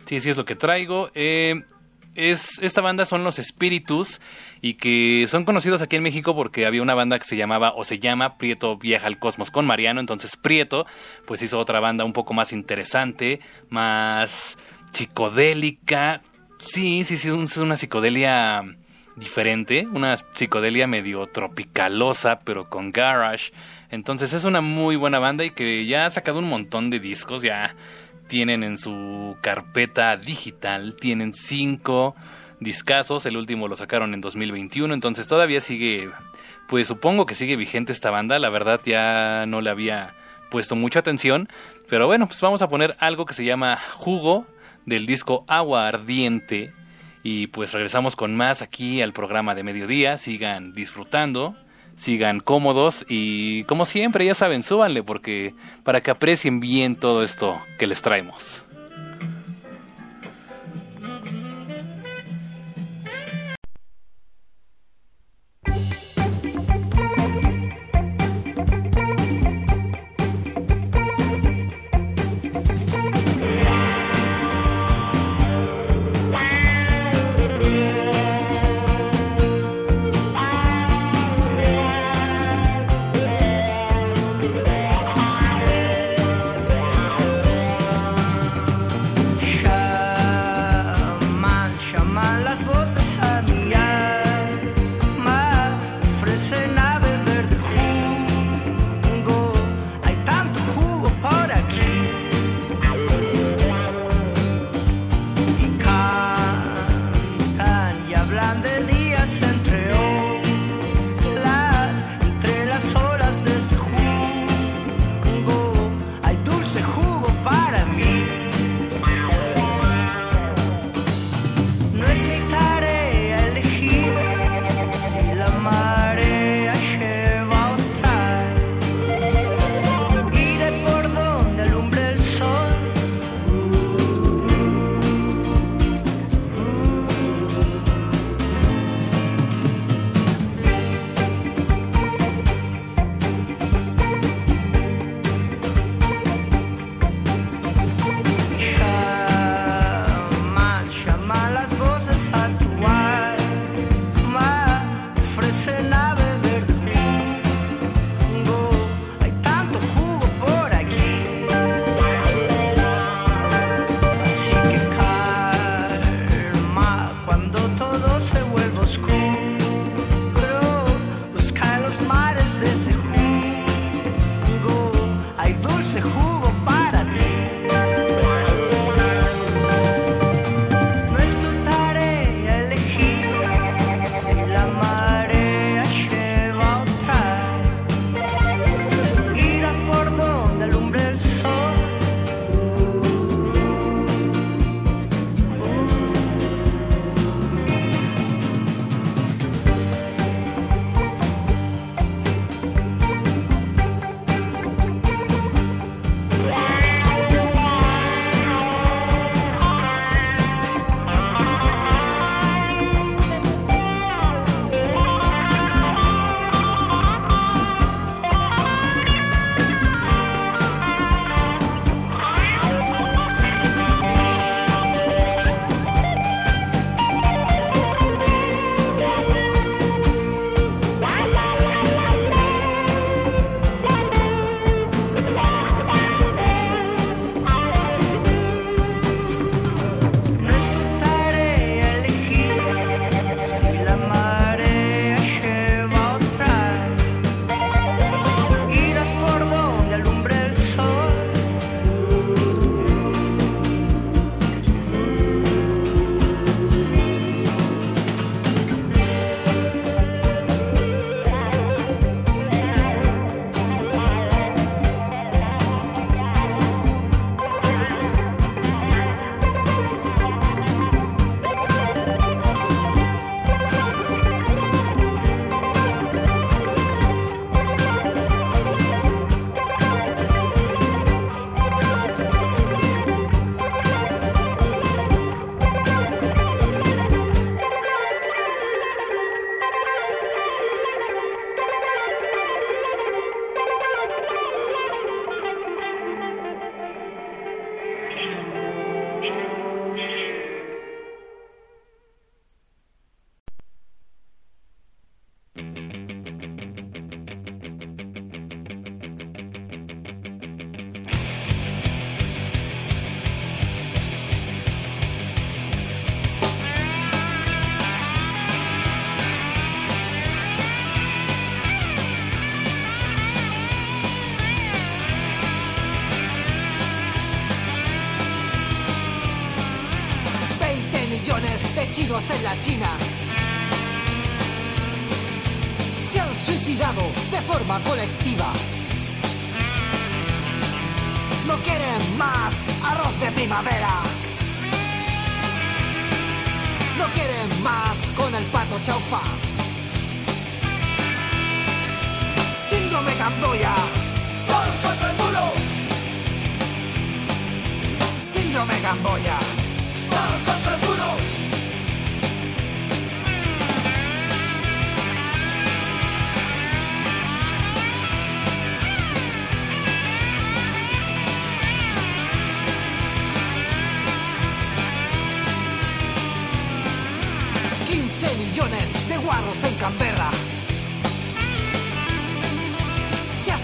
Sí, 0.06 0.20
sí 0.20 0.30
es 0.30 0.36
lo 0.36 0.44
que 0.44 0.56
traigo. 0.56 1.10
Eh, 1.14 1.62
es, 2.14 2.58
esta 2.60 2.80
banda 2.80 3.06
son 3.06 3.24
Los 3.24 3.38
Espíritus 3.38 4.20
y 4.60 4.74
que 4.74 5.26
son 5.28 5.44
conocidos 5.44 5.82
aquí 5.82 5.96
en 5.96 6.02
México 6.02 6.34
porque 6.34 6.66
había 6.66 6.82
una 6.82 6.94
banda 6.94 7.18
que 7.18 7.26
se 7.26 7.36
llamaba 7.36 7.72
o 7.74 7.84
se 7.84 7.98
llama 7.98 8.36
Prieto 8.36 8.76
Viaja 8.76 9.06
al 9.06 9.18
Cosmos 9.18 9.50
con 9.50 9.66
Mariano, 9.66 10.00
entonces 10.00 10.36
Prieto 10.36 10.86
pues 11.26 11.42
hizo 11.42 11.58
otra 11.58 11.80
banda 11.80 12.04
un 12.04 12.12
poco 12.12 12.34
más 12.34 12.52
interesante, 12.52 13.40
más 13.68 14.58
psicodélica, 14.92 16.22
sí, 16.58 17.04
sí, 17.04 17.16
sí, 17.16 17.28
es 17.28 17.56
una 17.56 17.76
psicodelia 17.76 18.64
diferente, 19.16 19.86
una 19.92 20.16
psicodelia 20.34 20.86
medio 20.86 21.26
tropicalosa 21.26 22.40
pero 22.40 22.68
con 22.68 22.90
garage, 22.90 23.52
entonces 23.90 24.32
es 24.32 24.44
una 24.44 24.60
muy 24.60 24.96
buena 24.96 25.18
banda 25.18 25.44
y 25.44 25.50
que 25.50 25.86
ya 25.86 26.06
ha 26.06 26.10
sacado 26.10 26.38
un 26.38 26.48
montón 26.48 26.90
de 26.90 27.00
discos, 27.00 27.42
ya 27.42 27.74
tienen 28.30 28.62
en 28.62 28.78
su 28.78 29.36
carpeta 29.40 30.16
digital, 30.16 30.94
tienen 30.94 31.34
cinco 31.34 32.14
discazos, 32.60 33.26
el 33.26 33.36
último 33.36 33.66
lo 33.66 33.74
sacaron 33.74 34.14
en 34.14 34.20
2021, 34.20 34.94
entonces 34.94 35.26
todavía 35.26 35.60
sigue, 35.60 36.08
pues 36.68 36.86
supongo 36.86 37.26
que 37.26 37.34
sigue 37.34 37.56
vigente 37.56 37.90
esta 37.90 38.10
banda, 38.10 38.38
la 38.38 38.48
verdad 38.48 38.80
ya 38.84 39.46
no 39.48 39.60
le 39.60 39.70
había 39.70 40.14
puesto 40.48 40.76
mucha 40.76 41.00
atención, 41.00 41.48
pero 41.88 42.06
bueno, 42.06 42.28
pues 42.28 42.40
vamos 42.40 42.62
a 42.62 42.68
poner 42.68 42.94
algo 43.00 43.26
que 43.26 43.34
se 43.34 43.44
llama 43.44 43.80
Jugo 43.94 44.46
del 44.86 45.06
disco 45.06 45.44
Agua 45.48 45.88
Ardiente 45.88 46.72
y 47.24 47.48
pues 47.48 47.72
regresamos 47.72 48.14
con 48.14 48.36
más 48.36 48.62
aquí 48.62 49.02
al 49.02 49.12
programa 49.12 49.56
de 49.56 49.64
mediodía, 49.64 50.18
sigan 50.18 50.72
disfrutando 50.72 51.56
sigan 52.00 52.40
cómodos 52.40 53.04
y 53.08 53.64
como 53.64 53.84
siempre 53.84 54.24
ya 54.24 54.34
saben, 54.34 54.62
súbanle 54.62 55.02
porque 55.02 55.54
para 55.84 56.00
que 56.00 56.10
aprecien 56.10 56.58
bien 56.58 56.96
todo 56.96 57.22
esto 57.22 57.60
que 57.78 57.86
les 57.86 58.00
traemos. 58.00 58.64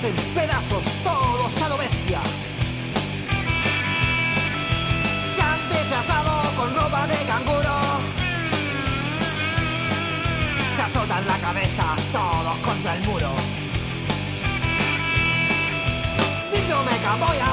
Hacen 0.06 0.34
pedazos 0.34 0.84
todos 1.02 1.62
a 1.62 1.68
lo 1.68 1.78
bestia. 1.78 2.20
Se 5.34 5.42
han 5.42 5.68
disfrazado 5.68 6.42
con 6.56 6.72
ropa 6.76 7.08
de 7.08 7.16
canguro. 7.26 7.74
Se 10.76 10.82
azotan 10.82 11.26
la 11.26 11.38
cabeza 11.38 11.84
todos 12.12 12.56
contra 12.58 12.94
el 12.94 13.02
muro. 13.02 13.30
Síndrome 16.52 16.96
Camboya. 17.02 17.48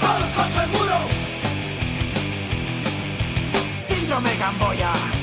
Todos 0.00 0.30
contra 0.34 0.64
el 0.64 0.70
muro. 0.70 0.98
Síndrome 3.86 4.30
Camboya. 4.36 5.15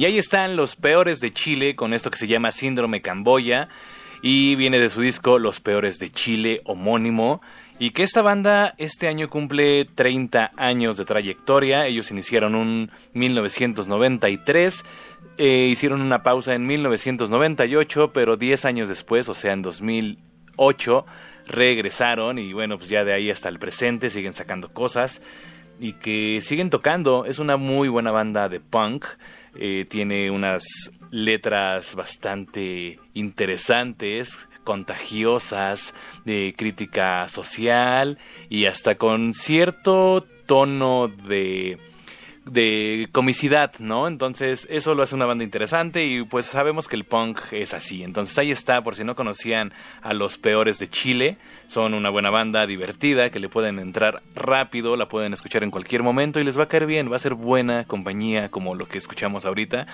Y 0.00 0.06
ahí 0.06 0.16
están 0.16 0.56
los 0.56 0.76
peores 0.76 1.20
de 1.20 1.30
Chile 1.30 1.76
con 1.76 1.92
esto 1.92 2.10
que 2.10 2.16
se 2.16 2.26
llama 2.26 2.52
Síndrome 2.52 3.02
Camboya 3.02 3.68
y 4.22 4.54
viene 4.54 4.78
de 4.78 4.88
su 4.88 5.02
disco 5.02 5.38
Los 5.38 5.60
peores 5.60 5.98
de 5.98 6.10
Chile 6.10 6.62
homónimo 6.64 7.42
y 7.78 7.90
que 7.90 8.02
esta 8.02 8.22
banda 8.22 8.74
este 8.78 9.08
año 9.08 9.28
cumple 9.28 9.84
30 9.84 10.52
años 10.56 10.96
de 10.96 11.04
trayectoria. 11.04 11.86
Ellos 11.86 12.10
iniciaron 12.10 12.54
un 12.54 12.90
1993, 13.12 14.84
eh, 15.36 15.68
hicieron 15.70 16.00
una 16.00 16.22
pausa 16.22 16.54
en 16.54 16.66
1998, 16.66 18.14
pero 18.14 18.38
10 18.38 18.64
años 18.64 18.88
después, 18.88 19.28
o 19.28 19.34
sea 19.34 19.52
en 19.52 19.60
2008, 19.60 21.04
regresaron 21.46 22.38
y 22.38 22.54
bueno, 22.54 22.78
pues 22.78 22.88
ya 22.88 23.04
de 23.04 23.12
ahí 23.12 23.30
hasta 23.30 23.50
el 23.50 23.58
presente 23.58 24.08
siguen 24.08 24.32
sacando 24.32 24.72
cosas 24.72 25.20
y 25.78 25.92
que 25.92 26.40
siguen 26.40 26.70
tocando. 26.70 27.26
Es 27.26 27.38
una 27.38 27.58
muy 27.58 27.90
buena 27.90 28.12
banda 28.12 28.48
de 28.48 28.60
punk. 28.60 29.04
Eh, 29.56 29.86
tiene 29.88 30.30
unas 30.30 30.64
letras 31.10 31.94
bastante 31.94 32.98
interesantes, 33.14 34.48
contagiosas, 34.64 35.94
de 36.24 36.54
crítica 36.56 37.28
social 37.28 38.18
y 38.48 38.66
hasta 38.66 38.94
con 38.94 39.34
cierto 39.34 40.24
tono 40.46 41.08
de 41.08 41.78
de 42.46 43.08
comicidad, 43.12 43.72
¿no? 43.78 44.08
Entonces 44.08 44.66
eso 44.70 44.94
lo 44.94 45.02
hace 45.02 45.14
una 45.14 45.26
banda 45.26 45.44
interesante 45.44 46.06
y 46.06 46.24
pues 46.24 46.46
sabemos 46.46 46.88
que 46.88 46.96
el 46.96 47.04
punk 47.04 47.40
es 47.52 47.74
así. 47.74 48.02
Entonces 48.02 48.36
ahí 48.38 48.50
está, 48.50 48.82
por 48.82 48.94
si 48.94 49.04
no 49.04 49.14
conocían 49.14 49.72
a 50.02 50.14
los 50.14 50.38
peores 50.38 50.78
de 50.78 50.88
Chile, 50.88 51.36
son 51.66 51.94
una 51.94 52.10
buena 52.10 52.30
banda 52.30 52.66
divertida 52.66 53.30
que 53.30 53.40
le 53.40 53.48
pueden 53.48 53.78
entrar 53.78 54.22
rápido, 54.34 54.96
la 54.96 55.08
pueden 55.08 55.32
escuchar 55.32 55.62
en 55.62 55.70
cualquier 55.70 56.02
momento 56.02 56.40
y 56.40 56.44
les 56.44 56.58
va 56.58 56.64
a 56.64 56.68
caer 56.68 56.86
bien, 56.86 57.10
va 57.12 57.16
a 57.16 57.20
ser 57.20 57.34
buena 57.34 57.84
compañía 57.84 58.50
como 58.50 58.74
lo 58.74 58.88
que 58.88 58.98
escuchamos 58.98 59.44
ahorita. 59.44 59.86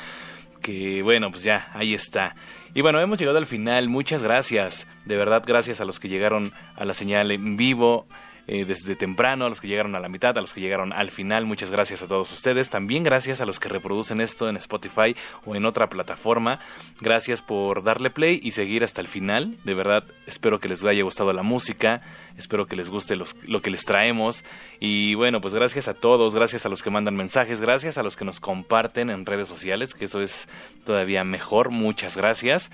Que 0.63 1.03
bueno, 1.03 1.31
pues 1.31 1.43
ya, 1.43 1.71
ahí 1.75 1.95
está. 1.95 2.35
Y 2.75 2.81
bueno, 2.81 3.01
hemos 3.01 3.19
llegado 3.19 3.39
al 3.39 3.47
final, 3.47 3.89
muchas 3.89 4.23
gracias, 4.23 4.87
de 5.05 5.17
verdad 5.17 5.43
gracias 5.47 5.81
a 5.81 5.85
los 5.85 6.01
que 6.01 6.09
llegaron 6.09 6.53
a 6.77 6.85
la 6.85 6.95
señal 6.95 7.31
en 7.31 7.57
vivo 7.57 8.07
eh, 8.49 8.65
desde 8.65 8.95
temprano, 8.95 9.47
a 9.47 9.49
los 9.49 9.61
que 9.61 9.69
llegaron 9.69 9.95
a 9.95 10.01
la 10.01 10.09
mitad, 10.09 10.37
a 10.39 10.41
los 10.41 10.53
que 10.53 10.61
llegaron 10.61 10.93
al 10.93 11.11
final. 11.11 11.47
Muchas 11.47 11.71
gracias 11.71 12.03
a 12.03 12.07
todos 12.07 12.31
ustedes. 12.33 12.71
También 12.71 13.03
gracias 13.03 13.41
a 13.41 13.47
los 13.47 13.59
que 13.59 13.69
reproducen 13.69 14.21
esto 14.21 14.49
en 14.49 14.57
Spotify 14.57 15.17
o 15.45 15.57
en 15.57 15.65
otra 15.65 15.89
plataforma. 15.89 16.61
Gracias 17.01 17.43
por 17.43 17.83
darle 17.83 18.11
play 18.11 18.39
y 18.43 18.53
seguir 18.53 18.85
hasta 18.85 19.01
el 19.01 19.09
final. 19.09 19.57
De 19.65 19.75
verdad, 19.75 20.05
espero 20.27 20.61
que 20.61 20.69
les 20.69 20.85
haya 20.85 21.03
gustado 21.03 21.33
la 21.33 21.43
música. 21.43 22.03
Espero 22.39 22.67
que 22.67 22.77
les 22.77 22.91
guste 22.91 23.17
lo 23.17 23.63
que 23.63 23.71
les 23.71 23.85
traemos. 23.85 24.45
Y 24.79 25.15
bueno, 25.15 25.41
pues 25.41 25.55
gracias 25.55 25.89
a 25.89 25.95
todos, 25.95 26.35
gracias 26.35 26.67
a 26.67 26.69
los 26.69 26.83
que 26.83 26.91
mandan 26.91 27.17
mensajes, 27.17 27.61
gracias 27.61 27.99
a 27.99 28.03
los 28.03 28.17
que 28.17 28.25
nos 28.25 28.41
comparten 28.41 29.11
en 29.11 29.27
redes 29.27 29.49
sociales, 29.49 29.95
que 29.95 30.05
eso 30.05 30.21
es 30.21 30.49
todavía 30.85 31.25
mejor. 31.25 31.71
Muchas 31.71 32.17
gracias. 32.17 32.71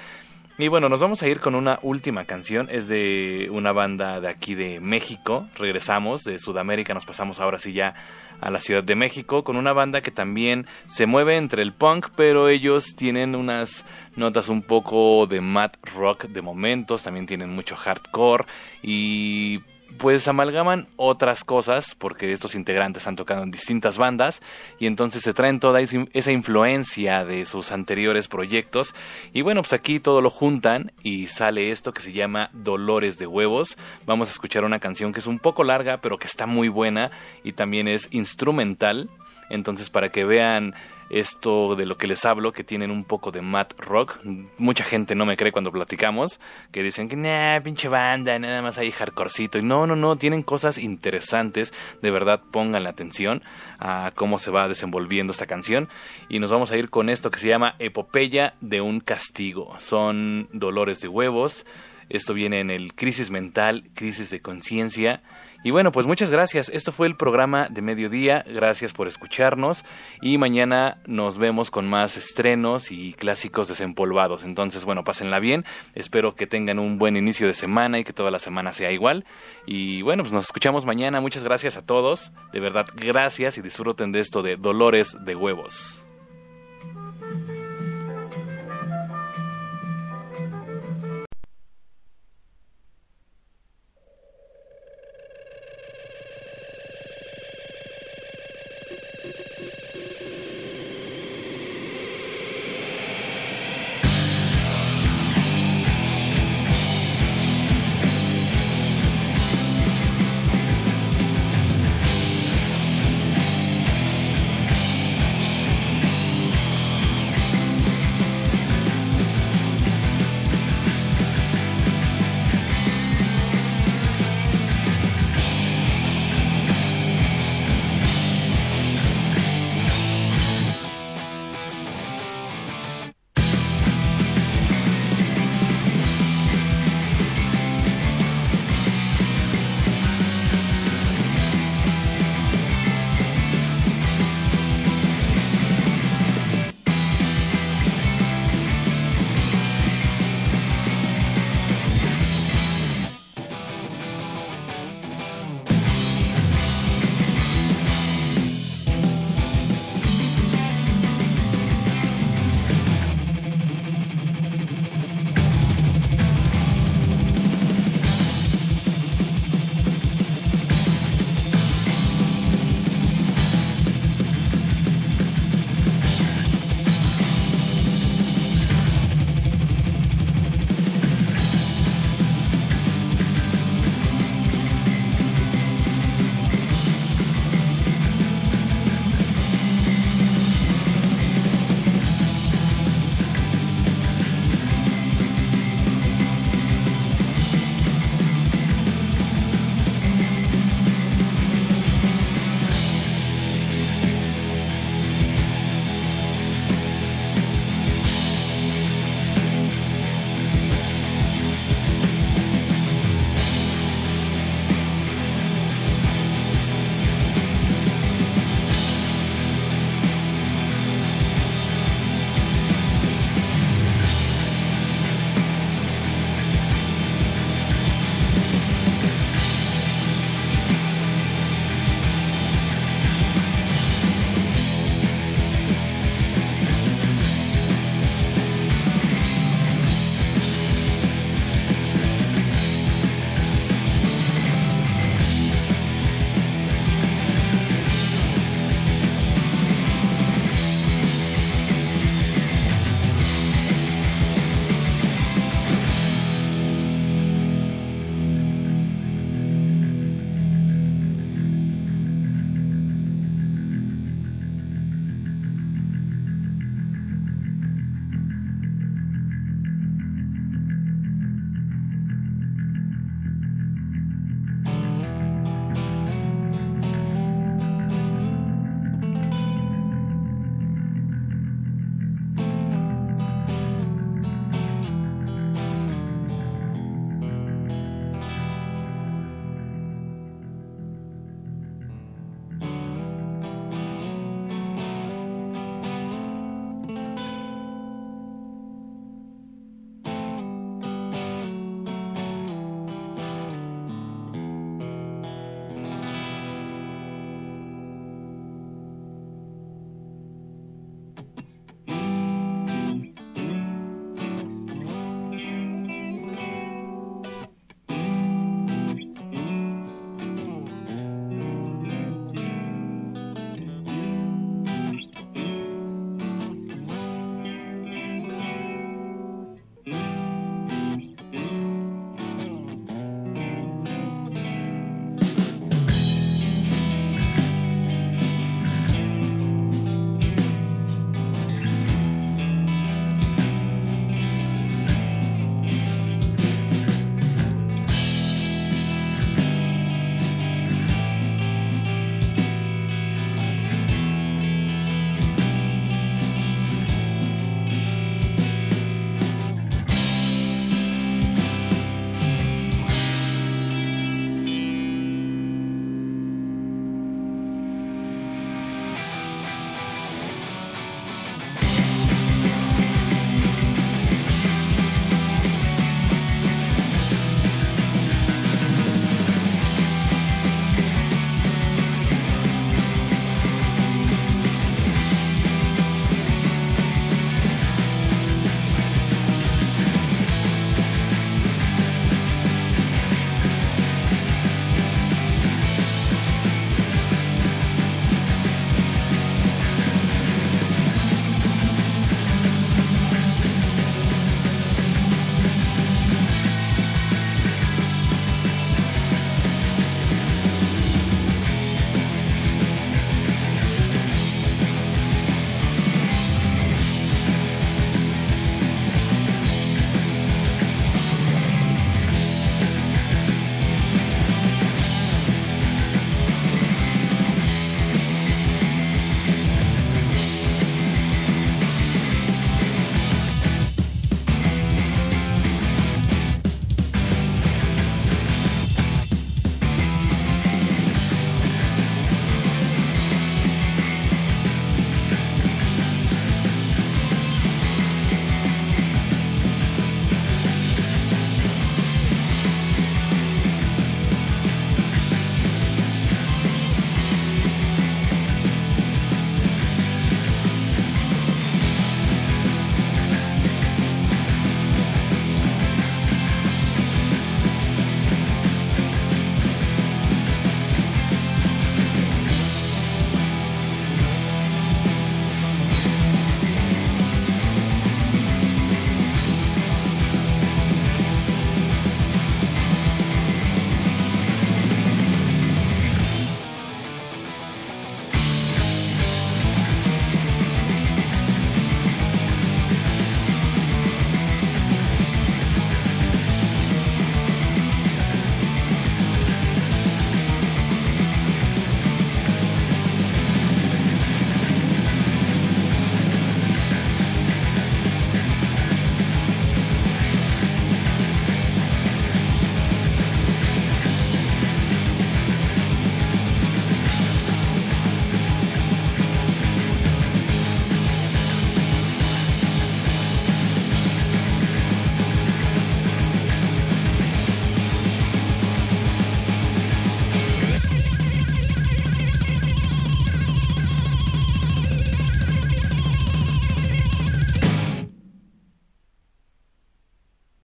Y 0.58 0.68
bueno, 0.68 0.90
nos 0.90 1.00
vamos 1.00 1.22
a 1.22 1.28
ir 1.28 1.40
con 1.40 1.54
una 1.54 1.78
última 1.82 2.24
canción. 2.24 2.68
Es 2.70 2.86
de 2.86 3.48
una 3.50 3.72
banda 3.72 4.20
de 4.20 4.28
aquí 4.28 4.54
de 4.54 4.80
México. 4.80 5.48
Regresamos 5.56 6.24
de 6.24 6.38
Sudamérica, 6.38 6.92
nos 6.92 7.06
pasamos 7.06 7.40
ahora 7.40 7.58
sí 7.58 7.72
ya 7.72 7.94
a 8.42 8.50
la 8.50 8.60
Ciudad 8.60 8.84
de 8.84 8.94
México 8.94 9.44
con 9.44 9.56
una 9.56 9.72
banda 9.72 10.02
que 10.02 10.10
también 10.10 10.66
se 10.86 11.06
mueve 11.06 11.36
entre 11.36 11.62
el 11.62 11.72
punk, 11.72 12.08
pero 12.16 12.48
ellos 12.48 12.94
tienen 12.96 13.34
unas 13.34 13.84
notas 14.16 14.48
un 14.48 14.62
poco 14.62 15.26
de 15.26 15.40
mad 15.40 15.70
rock 15.94 16.24
de 16.24 16.42
momentos, 16.42 17.04
también 17.04 17.26
tienen 17.26 17.50
mucho 17.50 17.76
hardcore 17.76 18.44
y 18.82 19.60
pues 19.98 20.28
amalgaman 20.28 20.88
otras 20.96 21.44
cosas 21.44 21.94
porque 21.94 22.32
estos 22.32 22.54
integrantes 22.54 23.06
han 23.06 23.16
tocado 23.16 23.42
en 23.42 23.50
distintas 23.50 23.98
bandas 23.98 24.40
y 24.78 24.86
entonces 24.86 25.22
se 25.22 25.34
traen 25.34 25.60
toda 25.60 25.80
esa 25.80 26.32
influencia 26.32 27.24
de 27.24 27.46
sus 27.46 27.72
anteriores 27.72 28.28
proyectos 28.28 28.94
y 29.32 29.42
bueno 29.42 29.62
pues 29.62 29.72
aquí 29.72 30.00
todo 30.00 30.20
lo 30.20 30.30
juntan 30.30 30.92
y 31.02 31.26
sale 31.26 31.70
esto 31.70 31.92
que 31.92 32.02
se 32.02 32.12
llama 32.12 32.50
Dolores 32.52 33.18
de 33.18 33.26
Huevos. 33.26 33.76
Vamos 34.06 34.28
a 34.28 34.32
escuchar 34.32 34.64
una 34.64 34.78
canción 34.78 35.12
que 35.12 35.20
es 35.20 35.26
un 35.26 35.38
poco 35.38 35.64
larga 35.64 36.00
pero 36.00 36.18
que 36.18 36.26
está 36.26 36.46
muy 36.46 36.68
buena 36.68 37.10
y 37.44 37.52
también 37.52 37.88
es 37.88 38.08
instrumental 38.10 39.08
entonces 39.50 39.90
para 39.90 40.10
que 40.10 40.24
vean 40.24 40.74
esto 41.12 41.76
de 41.76 41.84
lo 41.84 41.98
que 41.98 42.06
les 42.06 42.24
hablo, 42.24 42.52
que 42.52 42.64
tienen 42.64 42.90
un 42.90 43.04
poco 43.04 43.30
de 43.30 43.42
mat 43.42 43.74
rock. 43.78 44.18
Mucha 44.56 44.82
gente 44.82 45.14
no 45.14 45.26
me 45.26 45.36
cree 45.36 45.52
cuando 45.52 45.70
platicamos, 45.70 46.40
que 46.72 46.82
dicen 46.82 47.08
que, 47.08 47.16
nah, 47.16 47.60
pinche 47.60 47.88
banda, 47.88 48.38
nada 48.38 48.62
más 48.62 48.78
hay 48.78 48.90
hardcorecito. 48.90 49.58
Y 49.58 49.62
no, 49.62 49.86
no, 49.86 49.94
no, 49.94 50.16
tienen 50.16 50.42
cosas 50.42 50.78
interesantes. 50.78 51.74
De 52.00 52.10
verdad, 52.10 52.40
pongan 52.50 52.84
la 52.84 52.90
atención 52.90 53.42
a 53.78 54.10
cómo 54.14 54.38
se 54.38 54.50
va 54.50 54.68
desenvolviendo 54.68 55.32
esta 55.32 55.46
canción. 55.46 55.88
Y 56.30 56.38
nos 56.38 56.50
vamos 56.50 56.72
a 56.72 56.78
ir 56.78 56.88
con 56.88 57.10
esto 57.10 57.30
que 57.30 57.38
se 57.38 57.48
llama 57.48 57.76
Epopeya 57.78 58.54
de 58.62 58.80
un 58.80 59.00
castigo. 59.00 59.74
Son 59.78 60.48
dolores 60.52 61.00
de 61.02 61.08
huevos. 61.08 61.66
Esto 62.08 62.32
viene 62.32 62.60
en 62.60 62.70
el 62.70 62.94
crisis 62.94 63.30
mental, 63.30 63.84
crisis 63.94 64.30
de 64.30 64.40
conciencia 64.40 65.22
y 65.64 65.70
bueno, 65.70 65.92
pues 65.92 66.06
muchas 66.06 66.30
gracias. 66.30 66.68
Esto 66.68 66.90
fue 66.90 67.06
el 67.06 67.16
programa 67.16 67.68
de 67.70 67.82
mediodía. 67.82 68.44
Gracias 68.48 68.92
por 68.92 69.06
escucharnos. 69.06 69.84
Y 70.20 70.36
mañana 70.38 70.98
nos 71.06 71.38
vemos 71.38 71.70
con 71.70 71.88
más 71.88 72.16
estrenos 72.16 72.90
y 72.90 73.12
clásicos 73.12 73.68
desempolvados. 73.68 74.42
Entonces, 74.42 74.84
bueno, 74.84 75.04
pásenla 75.04 75.38
bien. 75.38 75.64
Espero 75.94 76.34
que 76.34 76.48
tengan 76.48 76.80
un 76.80 76.98
buen 76.98 77.16
inicio 77.16 77.46
de 77.46 77.54
semana 77.54 78.00
y 78.00 78.04
que 78.04 78.12
toda 78.12 78.32
la 78.32 78.40
semana 78.40 78.72
sea 78.72 78.90
igual. 78.90 79.24
Y 79.64 80.02
bueno, 80.02 80.24
pues 80.24 80.32
nos 80.32 80.46
escuchamos 80.46 80.84
mañana. 80.84 81.20
Muchas 81.20 81.44
gracias 81.44 81.76
a 81.76 81.82
todos. 81.82 82.32
De 82.52 82.58
verdad, 82.58 82.86
gracias 82.94 83.56
y 83.56 83.62
disfruten 83.62 84.10
de 84.10 84.20
esto 84.20 84.42
de 84.42 84.56
Dolores 84.56 85.16
de 85.24 85.36
Huevos. 85.36 86.04